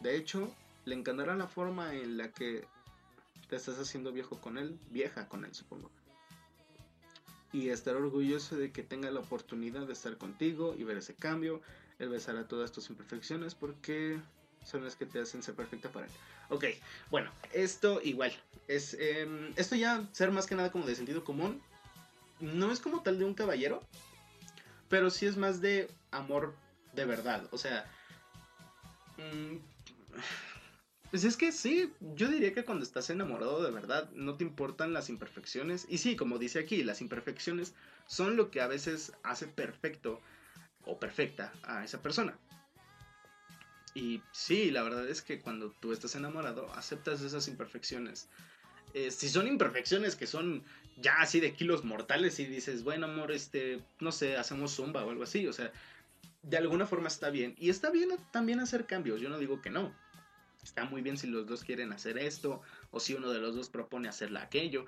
De 0.00 0.16
hecho, 0.16 0.54
le 0.84 0.94
encantará 0.94 1.34
la 1.34 1.48
forma 1.48 1.94
en 1.94 2.16
la 2.16 2.30
que 2.32 2.66
te 3.48 3.56
estás 3.56 3.78
haciendo 3.78 4.12
viejo 4.12 4.40
con 4.40 4.58
él, 4.58 4.78
vieja 4.90 5.28
con 5.28 5.44
él, 5.44 5.54
supongo. 5.54 5.90
Y 7.52 7.70
estar 7.70 7.96
orgulloso 7.96 8.56
de 8.56 8.72
que 8.72 8.82
tenga 8.82 9.10
la 9.10 9.20
oportunidad 9.20 9.86
de 9.86 9.94
estar 9.94 10.18
contigo 10.18 10.74
y 10.76 10.84
ver 10.84 10.98
ese 10.98 11.14
cambio. 11.14 11.62
Él 11.98 12.10
besará 12.10 12.46
todas 12.46 12.72
tus 12.72 12.90
imperfecciones 12.90 13.54
porque 13.54 14.20
son 14.64 14.84
las 14.84 14.96
que 14.96 15.06
te 15.06 15.20
hacen 15.20 15.42
ser 15.42 15.54
perfecta 15.54 15.88
para 15.88 16.06
él. 16.06 16.12
Ok, 16.50 16.64
bueno, 17.10 17.30
esto 17.52 18.00
igual. 18.02 18.32
Es, 18.68 18.94
em, 18.94 19.52
esto 19.56 19.76
ya 19.76 20.06
ser 20.12 20.30
más 20.30 20.46
que 20.46 20.54
nada 20.54 20.70
como 20.70 20.86
de 20.86 20.94
sentido 20.94 21.24
común. 21.24 21.60
No 22.40 22.70
es 22.70 22.80
como 22.80 23.02
tal 23.02 23.18
de 23.18 23.24
un 23.24 23.34
caballero, 23.34 23.82
pero 24.88 25.10
sí 25.10 25.26
es 25.26 25.36
más 25.36 25.60
de 25.60 25.90
amor 26.10 26.54
de 26.92 27.06
verdad. 27.06 27.48
O 27.50 27.58
sea, 27.58 27.90
mm, 29.16 29.56
pues 31.10 31.24
es 31.24 31.36
que 31.36 31.52
sí, 31.52 31.92
yo 32.14 32.28
diría 32.28 32.52
que 32.52 32.64
cuando 32.64 32.84
estás 32.84 33.08
enamorado 33.10 33.62
de 33.62 33.70
verdad 33.70 34.10
no 34.12 34.36
te 34.36 34.44
importan 34.44 34.92
las 34.92 35.08
imperfecciones. 35.08 35.86
Y 35.88 35.98
sí, 35.98 36.16
como 36.16 36.38
dice 36.38 36.58
aquí, 36.58 36.82
las 36.84 37.00
imperfecciones 37.00 37.74
son 38.06 38.36
lo 38.36 38.50
que 38.50 38.60
a 38.60 38.66
veces 38.66 39.12
hace 39.22 39.46
perfecto 39.46 40.20
o 40.84 40.98
perfecta 40.98 41.52
a 41.62 41.84
esa 41.84 42.02
persona. 42.02 42.36
Y 43.94 44.22
sí, 44.32 44.70
la 44.70 44.82
verdad 44.82 45.08
es 45.08 45.22
que 45.22 45.40
cuando 45.40 45.70
tú 45.80 45.92
estás 45.92 46.14
enamorado, 46.14 46.72
aceptas 46.74 47.22
esas 47.22 47.48
imperfecciones. 47.48 48.28
Eh, 48.94 49.10
si 49.10 49.28
son 49.28 49.46
imperfecciones 49.46 50.14
que 50.14 50.26
son 50.26 50.62
ya 51.00 51.20
así 51.20 51.40
de 51.40 51.54
kilos 51.54 51.84
mortales 51.84 52.38
y 52.38 52.46
dices, 52.46 52.84
bueno, 52.84 53.06
amor, 53.06 53.32
este, 53.32 53.82
no 54.00 54.12
sé, 54.12 54.36
hacemos 54.36 54.74
zumba 54.74 55.04
o 55.04 55.10
algo 55.10 55.22
así, 55.22 55.46
o 55.46 55.52
sea, 55.52 55.72
de 56.42 56.56
alguna 56.56 56.86
forma 56.86 57.08
está 57.08 57.30
bien. 57.30 57.54
Y 57.58 57.70
está 57.70 57.90
bien 57.90 58.10
también 58.30 58.60
hacer 58.60 58.86
cambios, 58.86 59.20
yo 59.20 59.28
no 59.28 59.38
digo 59.38 59.62
que 59.62 59.70
no. 59.70 59.94
Está 60.62 60.84
muy 60.84 61.02
bien 61.02 61.16
si 61.16 61.26
los 61.26 61.46
dos 61.46 61.64
quieren 61.64 61.92
hacer 61.92 62.18
esto 62.18 62.60
o 62.90 63.00
si 63.00 63.14
uno 63.14 63.30
de 63.30 63.38
los 63.38 63.54
dos 63.54 63.68
propone 63.68 64.08
hacerla 64.08 64.42
aquello. 64.42 64.86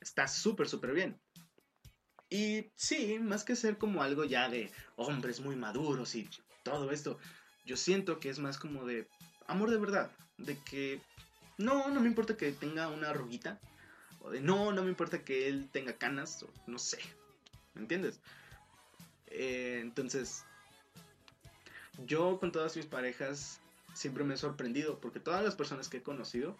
Está 0.00 0.28
súper, 0.28 0.68
súper 0.68 0.92
bien. 0.92 1.20
Y 2.28 2.72
sí, 2.74 3.18
más 3.20 3.44
que 3.44 3.56
ser 3.56 3.78
como 3.78 4.02
algo 4.02 4.24
ya 4.24 4.48
de 4.48 4.72
hombres 4.96 5.40
muy 5.40 5.54
maduros 5.54 6.14
y 6.14 6.28
todo 6.64 6.90
esto, 6.90 7.18
yo 7.64 7.76
siento 7.76 8.18
que 8.18 8.30
es 8.30 8.38
más 8.38 8.58
como 8.58 8.84
de 8.84 9.08
amor 9.46 9.70
de 9.70 9.78
verdad. 9.78 10.10
De 10.38 10.58
que 10.64 11.00
no, 11.58 11.88
no 11.88 12.00
me 12.00 12.08
importa 12.08 12.36
que 12.36 12.52
tenga 12.52 12.88
una 12.88 13.10
arruguita. 13.10 13.60
O 14.20 14.30
de 14.30 14.40
no, 14.40 14.72
no 14.72 14.82
me 14.82 14.88
importa 14.88 15.24
que 15.24 15.48
él 15.48 15.68
tenga 15.70 15.96
canas. 15.96 16.44
No 16.66 16.78
sé. 16.78 16.98
¿Me 17.74 17.82
entiendes? 17.82 18.20
Eh, 19.28 19.80
entonces, 19.82 20.44
yo 22.06 22.38
con 22.38 22.52
todas 22.52 22.76
mis 22.76 22.86
parejas 22.86 23.60
siempre 23.96 24.24
me 24.24 24.34
he 24.34 24.36
sorprendido. 24.36 25.00
Porque 25.00 25.20
todas 25.20 25.42
las 25.42 25.54
personas 25.54 25.88
que 25.88 25.98
he 25.98 26.02
conocido, 26.02 26.56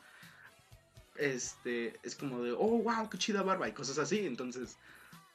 este, 1.17 1.99
es 2.03 2.17
como 2.17 2.43
de, 2.43 2.53
oh, 2.53 2.83
wow, 2.83 3.09
qué 3.09 3.19
chida 3.19 3.43
barba 3.43 3.69
y 3.69 3.73
cosas 3.73 3.99
así. 3.99 4.27
Entonces, 4.27 4.79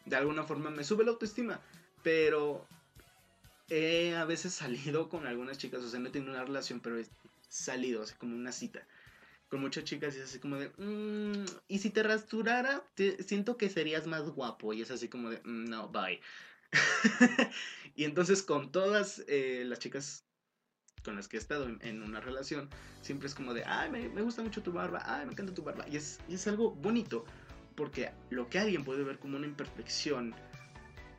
de 0.05 0.15
alguna 0.15 0.43
forma 0.43 0.69
me 0.69 0.83
sube 0.83 1.03
la 1.03 1.11
autoestima. 1.11 1.61
Pero 2.03 2.65
he 3.69 4.15
a 4.15 4.25
veces 4.25 4.53
salido 4.53 5.09
con 5.09 5.27
algunas 5.27 5.57
chicas, 5.57 5.83
o 5.83 5.89
sea, 5.89 5.99
no 5.99 6.09
he 6.09 6.11
tenido 6.11 6.31
una 6.31 6.43
relación, 6.43 6.79
pero 6.79 6.99
he 6.99 7.05
salido, 7.47 8.03
así 8.03 8.15
como 8.15 8.35
una 8.35 8.51
cita 8.51 8.85
con 9.51 9.59
muchas 9.59 9.83
chicas 9.83 10.15
y 10.15 10.19
es 10.19 10.23
así 10.23 10.39
como 10.39 10.55
de, 10.55 10.69
mm, 10.77 11.45
y 11.67 11.79
si 11.79 11.89
te 11.89 12.03
rasturara, 12.03 12.87
siento 13.19 13.57
que 13.57 13.69
serías 13.69 14.07
más 14.07 14.29
guapo 14.29 14.71
y 14.71 14.81
es 14.81 14.91
así 14.91 15.09
como 15.09 15.29
de, 15.29 15.41
mm, 15.43 15.65
no, 15.65 15.89
bye. 15.89 16.21
y 17.95 18.05
entonces 18.05 18.43
con 18.43 18.71
todas 18.71 19.25
eh, 19.27 19.63
las 19.65 19.79
chicas 19.79 20.23
con 21.03 21.15
las 21.15 21.27
que 21.27 21.37
he 21.37 21.39
estado 21.39 21.67
en, 21.67 22.01
una 22.01 22.19
relación, 22.19 22.69
siempre 23.01 23.27
es 23.27 23.35
como 23.35 23.53
de, 23.53 23.63
ay, 23.65 23.89
me, 23.89 24.21
gusta 24.21 24.41
mucho 24.41 24.61
tu 24.61 24.71
barba, 24.71 25.01
ay, 25.05 25.25
me 25.25 25.31
encanta 25.33 25.53
tu 25.53 25.63
barba. 25.63 25.87
Y 25.87 25.97
es, 25.97 26.19
es 26.29 26.47
algo 26.47 26.71
bonito, 26.71 27.25
porque 27.75 28.11
lo 28.29 28.49
que 28.49 28.59
alguien 28.59 28.83
puede 28.83 29.03
ver 29.03 29.19
como 29.19 29.37
una 29.37 29.47
imperfección, 29.47 30.33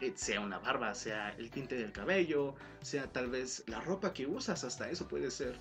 eh, 0.00 0.12
sea 0.14 0.40
una 0.40 0.58
barba, 0.58 0.94
sea 0.94 1.30
el 1.30 1.50
tinte 1.50 1.76
del 1.76 1.92
cabello, 1.92 2.54
sea 2.82 3.06
tal 3.10 3.28
vez 3.28 3.64
la 3.66 3.80
ropa 3.80 4.12
que 4.12 4.26
usas, 4.26 4.64
hasta 4.64 4.90
eso 4.90 5.08
puede 5.08 5.30
ser. 5.30 5.56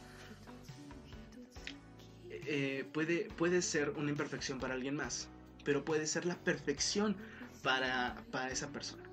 Eh, 2.29 2.85
puede, 2.91 3.29
puede 3.37 3.61
ser 3.61 3.91
una 3.91 4.09
imperfección 4.09 4.59
para 4.59 4.73
alguien 4.73 4.95
más, 4.95 5.27
pero 5.63 5.85
puede 5.85 6.07
ser 6.07 6.25
la 6.25 6.35
perfección 6.35 7.15
para, 7.63 8.15
para 8.31 8.49
esa 8.51 8.69
persona. 8.69 9.03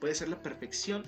Puede 0.00 0.14
ser 0.14 0.28
la 0.28 0.42
perfección 0.42 1.04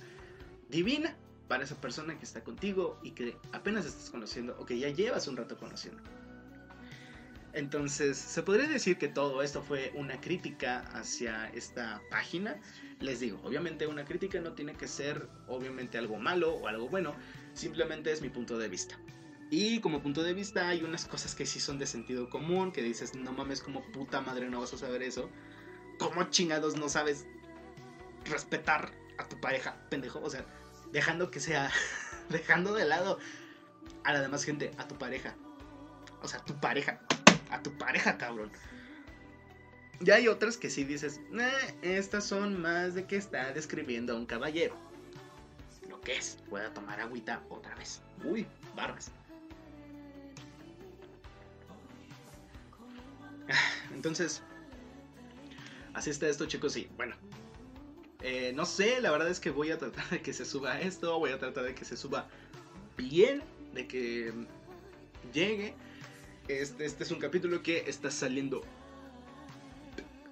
divina 0.69 1.17
para 1.49 1.65
esa 1.65 1.81
persona 1.81 2.19
que 2.19 2.25
está 2.25 2.43
contigo 2.43 2.99
y 3.03 3.13
que 3.13 3.37
apenas 3.53 3.87
estás 3.87 4.11
conociendo 4.11 4.57
o 4.59 4.67
que 4.67 4.79
ya 4.79 4.89
llevas 4.89 5.29
un 5.29 5.37
rato 5.37 5.57
conociendo. 5.57 6.03
Entonces, 7.53 8.19
se 8.19 8.43
podría 8.43 8.69
decir 8.69 8.99
que 8.99 9.09
todo 9.09 9.43
esto 9.43 9.63
fue 9.63 9.91
una 9.95 10.21
crítica 10.21 10.81
hacia 10.93 11.49
esta 11.55 12.03
página. 12.11 12.61
Les 13.01 13.21
digo, 13.21 13.41
obviamente 13.43 13.87
una 13.87 14.05
crítica 14.05 14.39
no 14.41 14.53
tiene 14.53 14.75
que 14.75 14.87
ser 14.87 15.27
obviamente 15.49 15.97
algo 15.97 16.19
malo 16.19 16.55
o 16.55 16.69
algo 16.69 16.91
bueno, 16.91 17.15
simplemente 17.55 18.13
es 18.13 18.21
mi 18.21 18.29
punto 18.29 18.59
de 18.59 18.69
vista. 18.69 18.99
Y 19.51 19.81
como 19.81 20.03
punto 20.03 20.23
de 20.23 20.35
vista 20.35 20.69
hay 20.69 20.83
unas 20.83 21.07
cosas 21.07 21.35
que 21.35 21.47
sí 21.47 21.59
son 21.59 21.79
de 21.79 21.87
sentido 21.87 22.29
común, 22.29 22.73
que 22.73 22.83
dices, 22.83 23.15
no 23.15 23.33
mames, 23.33 23.63
como 23.63 23.81
puta 23.93 24.21
madre 24.21 24.51
no 24.51 24.61
vas 24.61 24.75
a 24.75 24.79
saber 24.79 25.03
eso. 25.03 25.31
¿Cómo 25.99 26.25
chingados 26.25 26.77
no 26.77 26.91
sabes 26.91 27.27
respetar 28.27 28.93
a 29.17 29.29
tu 29.29 29.41
pareja, 29.41 29.77
pendejo? 29.89 30.21
O 30.21 30.29
sea, 30.29 30.45
dejando 30.93 31.31
que 31.31 31.41
sea, 31.41 31.71
dejando 32.29 32.75
de 32.75 32.85
lado 32.85 33.19
a 34.05 34.13
la 34.13 34.21
demás 34.21 34.45
gente, 34.45 34.73
a 34.79 34.87
tu 34.89 34.97
pareja. 34.97 35.35
O 36.23 36.29
sea, 36.29 36.41
tu 36.41 36.55
pareja 36.55 37.01
a 37.51 37.63
tu 37.63 37.73
pareja, 37.73 38.17
cabrón. 38.19 38.51
Y 40.01 40.11
hay 40.11 40.29
otras 40.29 40.57
que 40.57 40.69
sí 40.69 40.85
dices, 40.85 41.21
estas 41.83 42.25
son 42.25 42.61
más 42.61 42.95
de 42.95 43.07
que 43.07 43.17
está 43.17 43.53
describiendo 43.53 44.13
a 44.13 44.17
un 44.17 44.27
caballero. 44.27 44.77
Lo 45.89 46.01
que 46.01 46.17
es, 46.17 46.39
pueda 46.51 46.73
tomar 46.75 47.01
agüita 47.01 47.43
otra 47.49 47.75
vez. 47.77 48.03
Uy, 48.25 48.47
barbas. 48.75 49.11
Entonces, 53.95 54.43
así 55.95 56.11
está 56.11 56.29
esto, 56.29 56.47
chicos. 56.47 56.77
Y 56.77 56.91
bueno, 56.97 57.17
eh, 58.23 58.53
no 58.55 58.65
sé, 58.65 59.01
la 59.01 59.11
verdad 59.11 59.29
es 59.29 59.41
que 59.41 59.51
voy 59.51 59.71
a 59.71 59.79
tratar 59.79 60.09
de 60.11 60.23
que 60.23 60.33
se 60.33 60.45
suba 60.45 60.81
esto. 60.81 61.19
Voy 61.19 61.31
a 61.31 61.39
tratar 61.39 61.65
de 61.65 61.75
que 61.75 61.85
se 61.85 61.97
suba 61.97 62.29
bien, 62.97 63.43
de 63.75 63.87
que 63.87 64.33
llegue. 65.33 65.75
Este, 66.49 66.85
este, 66.85 67.05
es 67.05 67.11
un 67.11 67.19
capítulo 67.19 67.63
que 67.63 67.85
está 67.89 68.11
saliendo. 68.11 68.63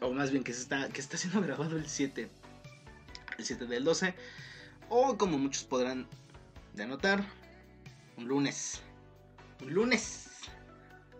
O 0.01 0.13
más 0.13 0.31
bien 0.31 0.45
que, 0.45 0.53
se 0.53 0.63
está, 0.63 0.89
que 0.89 1.01
está 1.01 1.17
siendo 1.17 1.41
grabado 1.43 1.77
el 1.77 1.89
7. 1.89 2.29
El 3.39 3.45
7 3.45 3.67
del 3.67 3.85
12. 3.85 4.15
O 4.89 5.19
como 5.19 5.39
muchos 5.39 5.65
podrán 5.65 6.07
denotar. 6.75 7.25
Un 8.17 8.29
lunes. 8.29 8.81
Un 9.61 9.75
lunes. 9.75 10.29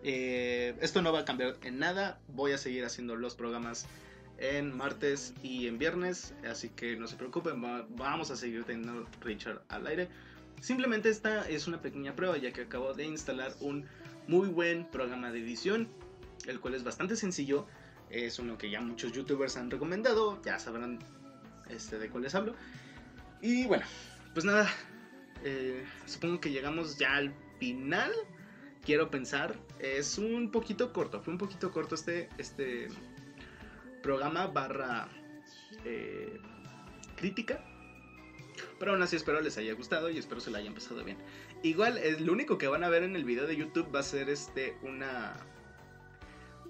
Eh, 0.03 0.75
esto 0.81 1.01
no 1.01 1.11
va 1.11 1.21
a 1.21 1.25
cambiar 1.25 1.57
en 1.63 1.79
nada. 1.79 2.19
Voy 2.27 2.51
a 2.53 2.57
seguir 2.57 2.85
haciendo 2.85 3.15
los 3.15 3.35
programas 3.35 3.85
en 4.37 4.75
martes 4.75 5.33
y 5.43 5.67
en 5.67 5.77
viernes. 5.77 6.33
Así 6.49 6.69
que 6.69 6.95
no 6.95 7.07
se 7.07 7.15
preocupen. 7.15 7.61
vamos 7.89 8.31
a 8.31 8.35
seguir 8.35 8.63
teniendo 8.63 9.07
Richard 9.21 9.61
al 9.69 9.87
aire. 9.87 10.09
Simplemente 10.61 11.09
esta 11.09 11.47
es 11.47 11.67
una 11.67 11.81
pequeña 11.81 12.15
prueba 12.15 12.37
ya 12.37 12.51
que 12.51 12.61
acabo 12.61 12.93
de 12.93 13.05
instalar 13.05 13.53
un 13.59 13.85
muy 14.27 14.47
buen 14.47 14.85
programa 14.85 15.31
de 15.31 15.39
edición, 15.39 15.87
el 16.47 16.59
cual 16.59 16.73
es 16.75 16.83
bastante 16.83 17.15
sencillo. 17.15 17.67
Es 18.09 18.39
uno 18.39 18.57
que 18.57 18.69
ya 18.69 18.81
muchos 18.81 19.11
youtubers 19.11 19.57
han 19.57 19.69
recomendado, 19.69 20.41
ya 20.43 20.59
sabrán 20.59 20.99
este, 21.69 21.99
de 21.99 22.09
cuál 22.09 22.23
les 22.23 22.35
hablo. 22.35 22.55
Y 23.41 23.65
bueno, 23.65 23.85
pues 24.33 24.45
nada, 24.45 24.69
eh, 25.43 25.83
supongo 26.05 26.39
que 26.39 26.51
llegamos 26.51 26.97
ya 26.97 27.15
al 27.15 27.33
final 27.59 28.11
quiero 28.83 29.09
pensar. 29.09 29.55
Es 29.79 30.17
un 30.17 30.51
poquito 30.51 30.93
corto, 30.93 31.21
fue 31.21 31.33
un 31.33 31.39
poquito 31.39 31.71
corto 31.71 31.95
este, 31.95 32.29
este 32.37 32.87
programa 34.05 34.45
barra 34.45 35.07
eh, 35.83 36.39
crítica. 37.15 37.59
Pero 38.77 38.91
aún 38.91 39.01
así 39.01 39.15
espero 39.15 39.41
les 39.41 39.57
haya 39.57 39.73
gustado 39.73 40.11
y 40.11 40.17
espero 40.19 40.39
se 40.39 40.51
la 40.51 40.59
hayan 40.59 40.75
pasado 40.75 41.03
bien. 41.03 41.17
Igual, 41.63 41.97
es 41.97 42.21
lo 42.21 42.31
único 42.31 42.59
que 42.59 42.67
van 42.67 42.83
a 42.83 42.89
ver 42.89 43.01
en 43.01 43.15
el 43.15 43.25
video 43.25 43.47
de 43.47 43.55
YouTube 43.55 43.93
va 43.93 44.01
a 44.01 44.03
ser 44.03 44.29
este 44.29 44.77
una 44.83 45.33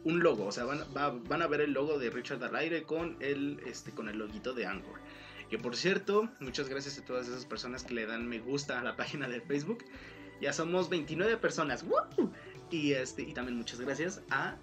un 0.06 0.22
logo, 0.22 0.46
o 0.46 0.52
sea, 0.52 0.66
van, 0.66 0.86
van 1.28 1.42
a 1.42 1.48
ver 1.48 1.62
el 1.62 1.74
logo 1.74 1.98
de 1.98 2.12
Richard 2.12 2.44
al 2.44 2.56
aire 2.56 2.84
con 2.84 3.18
el 3.20 3.60
este 3.66 3.92
con 3.92 4.08
el 4.08 4.18
loguito 4.18 4.54
de 4.54 4.66
Anchor. 4.66 5.00
Que 5.50 5.58
por 5.58 5.76
cierto, 5.76 6.30
muchas 6.40 6.70
gracias 6.70 6.98
a 7.00 7.06
todas 7.06 7.28
esas 7.28 7.46
personas 7.46 7.84
que 7.84 7.96
le 7.96 8.06
dan 8.06 8.28
me 8.28 8.40
gusta 8.40 8.80
a 8.80 8.84
la 8.84 8.96
página 8.96 9.28
de 9.28 9.42
Facebook. 9.42 9.84
Ya 10.42 10.54
somos 10.54 10.90
29 10.90 11.38
personas. 11.38 11.84
Y 12.72 12.94
este 12.94 13.24
y 13.24 13.34
también 13.34 13.58
muchas 13.58 13.82
gracias 13.82 14.22
a 14.30 14.56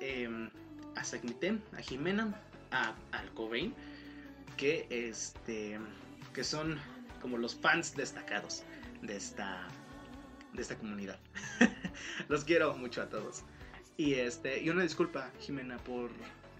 eh, 0.00 0.28
a 0.98 1.04
Sagnitem, 1.04 1.60
a 1.76 1.82
Jimena, 1.82 2.40
a 2.70 2.94
Alcobain, 3.12 3.74
que 4.56 4.86
este 4.90 5.78
que 6.34 6.44
son 6.44 6.78
como 7.22 7.38
los 7.38 7.54
fans 7.54 7.94
destacados 7.96 8.64
de 9.02 9.16
esta 9.16 9.68
de 10.52 10.62
esta 10.62 10.76
comunidad. 10.76 11.18
los 12.28 12.44
quiero 12.44 12.74
mucho 12.76 13.02
a 13.02 13.08
todos. 13.08 13.42
Y 13.96 14.14
este 14.14 14.60
y 14.60 14.70
una 14.70 14.82
disculpa, 14.82 15.30
Jimena, 15.40 15.76
por 15.78 16.10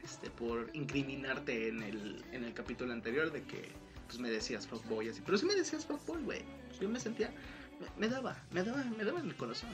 este 0.04 0.30
por 0.30 0.70
incriminarte 0.72 1.68
en 1.68 1.82
el 1.82 2.24
en 2.32 2.44
el 2.44 2.54
capítulo 2.54 2.92
anterior 2.92 3.32
de 3.32 3.42
que 3.42 3.72
pues 4.06 4.18
me 4.20 4.30
decías 4.30 4.66
fuckboy 4.66 5.08
así, 5.08 5.20
pero 5.24 5.36
si 5.36 5.46
me 5.46 5.54
decías 5.54 5.84
fuckboy, 5.84 6.22
güey. 6.22 6.42
Yo 6.80 6.88
me 6.88 7.00
sentía 7.00 7.32
me, 7.96 8.08
daba, 8.08 8.36
me 8.50 8.62
daba, 8.62 8.82
me 8.84 9.04
daba 9.04 9.20
en 9.20 9.26
el 9.26 9.36
corazón. 9.36 9.70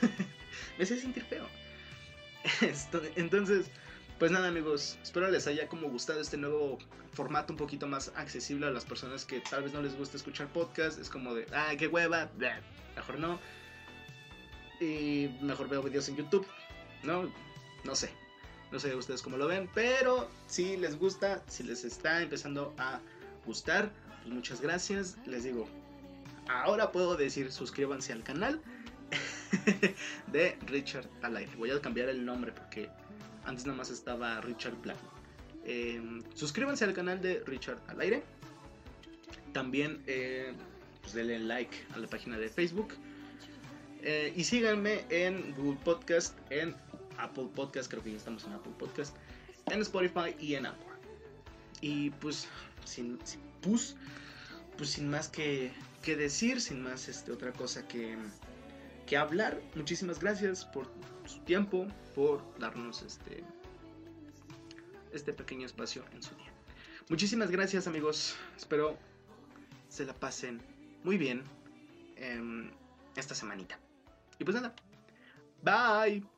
me 0.78 0.84
hacía 0.84 0.98
sentir 0.98 1.24
feo. 1.24 1.46
Entonces, 3.16 3.70
pues 4.18 4.32
nada 4.32 4.48
amigos, 4.48 4.98
espero 5.02 5.30
les 5.30 5.46
haya 5.46 5.68
como 5.68 5.88
gustado 5.88 6.20
este 6.20 6.36
nuevo 6.36 6.78
formato 7.12 7.52
un 7.52 7.56
poquito 7.56 7.86
más 7.86 8.12
accesible 8.16 8.66
a 8.66 8.70
las 8.70 8.84
personas 8.84 9.24
que 9.24 9.40
tal 9.40 9.62
vez 9.62 9.72
no 9.72 9.80
les 9.80 9.96
gusta 9.96 10.16
escuchar 10.16 10.48
podcast. 10.48 10.98
Es 10.98 11.08
como 11.08 11.34
de, 11.34 11.46
ah, 11.54 11.72
qué 11.78 11.86
hueva, 11.86 12.28
mejor 12.96 13.18
no. 13.20 13.38
Y 14.80 15.30
mejor 15.40 15.68
veo 15.68 15.82
videos 15.82 16.08
en 16.08 16.16
YouTube, 16.16 16.46
¿no? 17.04 17.32
No 17.84 17.94
sé, 17.94 18.10
no 18.72 18.80
sé 18.80 18.94
ustedes 18.94 19.22
cómo 19.22 19.36
lo 19.36 19.46
ven, 19.46 19.70
pero 19.72 20.28
si 20.48 20.76
les 20.76 20.98
gusta, 20.98 21.42
si 21.46 21.62
les 21.62 21.84
está 21.84 22.20
empezando 22.20 22.74
a 22.76 23.00
gustar, 23.46 23.92
pues 24.22 24.34
muchas 24.34 24.60
gracias. 24.60 25.16
Les 25.26 25.44
digo, 25.44 25.68
ahora 26.48 26.90
puedo 26.90 27.16
decir 27.16 27.52
suscríbanse 27.52 28.12
al 28.12 28.24
canal 28.24 28.60
de 30.32 30.58
Richard 30.66 31.08
Alive. 31.22 31.54
Voy 31.56 31.70
a 31.70 31.80
cambiar 31.80 32.08
el 32.08 32.24
nombre 32.24 32.50
porque 32.50 32.88
antes 33.48 33.64
nada 33.64 33.78
más 33.78 33.90
estaba 33.90 34.40
Richard 34.42 34.76
Black. 34.82 34.98
Em, 35.64 36.22
suscríbanse 36.34 36.84
al 36.84 36.92
canal 36.92 37.20
de 37.20 37.42
Richard 37.46 37.78
al 37.88 38.00
aire. 38.00 38.22
También 39.52 40.02
eh, 40.06 40.52
pues 41.00 41.14
denle 41.14 41.38
like 41.40 41.76
a 41.94 41.98
la 41.98 42.06
página 42.06 42.38
de 42.38 42.48
Facebook. 42.48 42.94
Eh, 44.02 44.32
y 44.36 44.44
síganme 44.44 45.04
en 45.08 45.54
Google 45.54 45.78
Podcast, 45.82 46.36
en 46.50 46.76
Apple 47.16 47.48
Podcast, 47.54 47.90
creo 47.90 48.02
que 48.02 48.12
ya 48.12 48.16
estamos 48.18 48.44
en 48.44 48.52
Apple 48.52 48.72
Podcast, 48.78 49.16
en 49.66 49.80
Spotify 49.80 50.36
y 50.38 50.54
en 50.54 50.66
Apple. 50.66 50.86
Y 51.80 52.10
pues, 52.10 52.46
sin, 52.84 53.18
pues, 53.62 53.96
pues 54.76 54.90
sin 54.90 55.08
más 55.08 55.28
que, 55.28 55.72
que 56.02 56.16
decir, 56.16 56.60
sin 56.60 56.82
más 56.82 57.08
este, 57.08 57.32
otra 57.32 57.52
cosa 57.52 57.88
que, 57.88 58.16
que 59.06 59.16
hablar, 59.16 59.60
muchísimas 59.74 60.20
gracias 60.20 60.64
por 60.66 60.86
su 61.28 61.40
tiempo, 61.40 61.86
por 62.14 62.42
darnos 62.58 63.02
este, 63.02 63.44
este 65.12 65.32
pequeño 65.32 65.66
espacio 65.66 66.04
en 66.12 66.22
su 66.22 66.34
día. 66.36 66.52
Muchísimas 67.08 67.50
gracias 67.50 67.86
amigos, 67.86 68.36
espero 68.56 68.98
se 69.88 70.04
la 70.04 70.14
pasen 70.14 70.60
muy 71.04 71.16
bien 71.16 71.42
esta 73.16 73.34
semanita. 73.34 73.78
Y 74.38 74.44
pues 74.44 74.54
nada, 74.54 74.74
bye. 75.62 76.37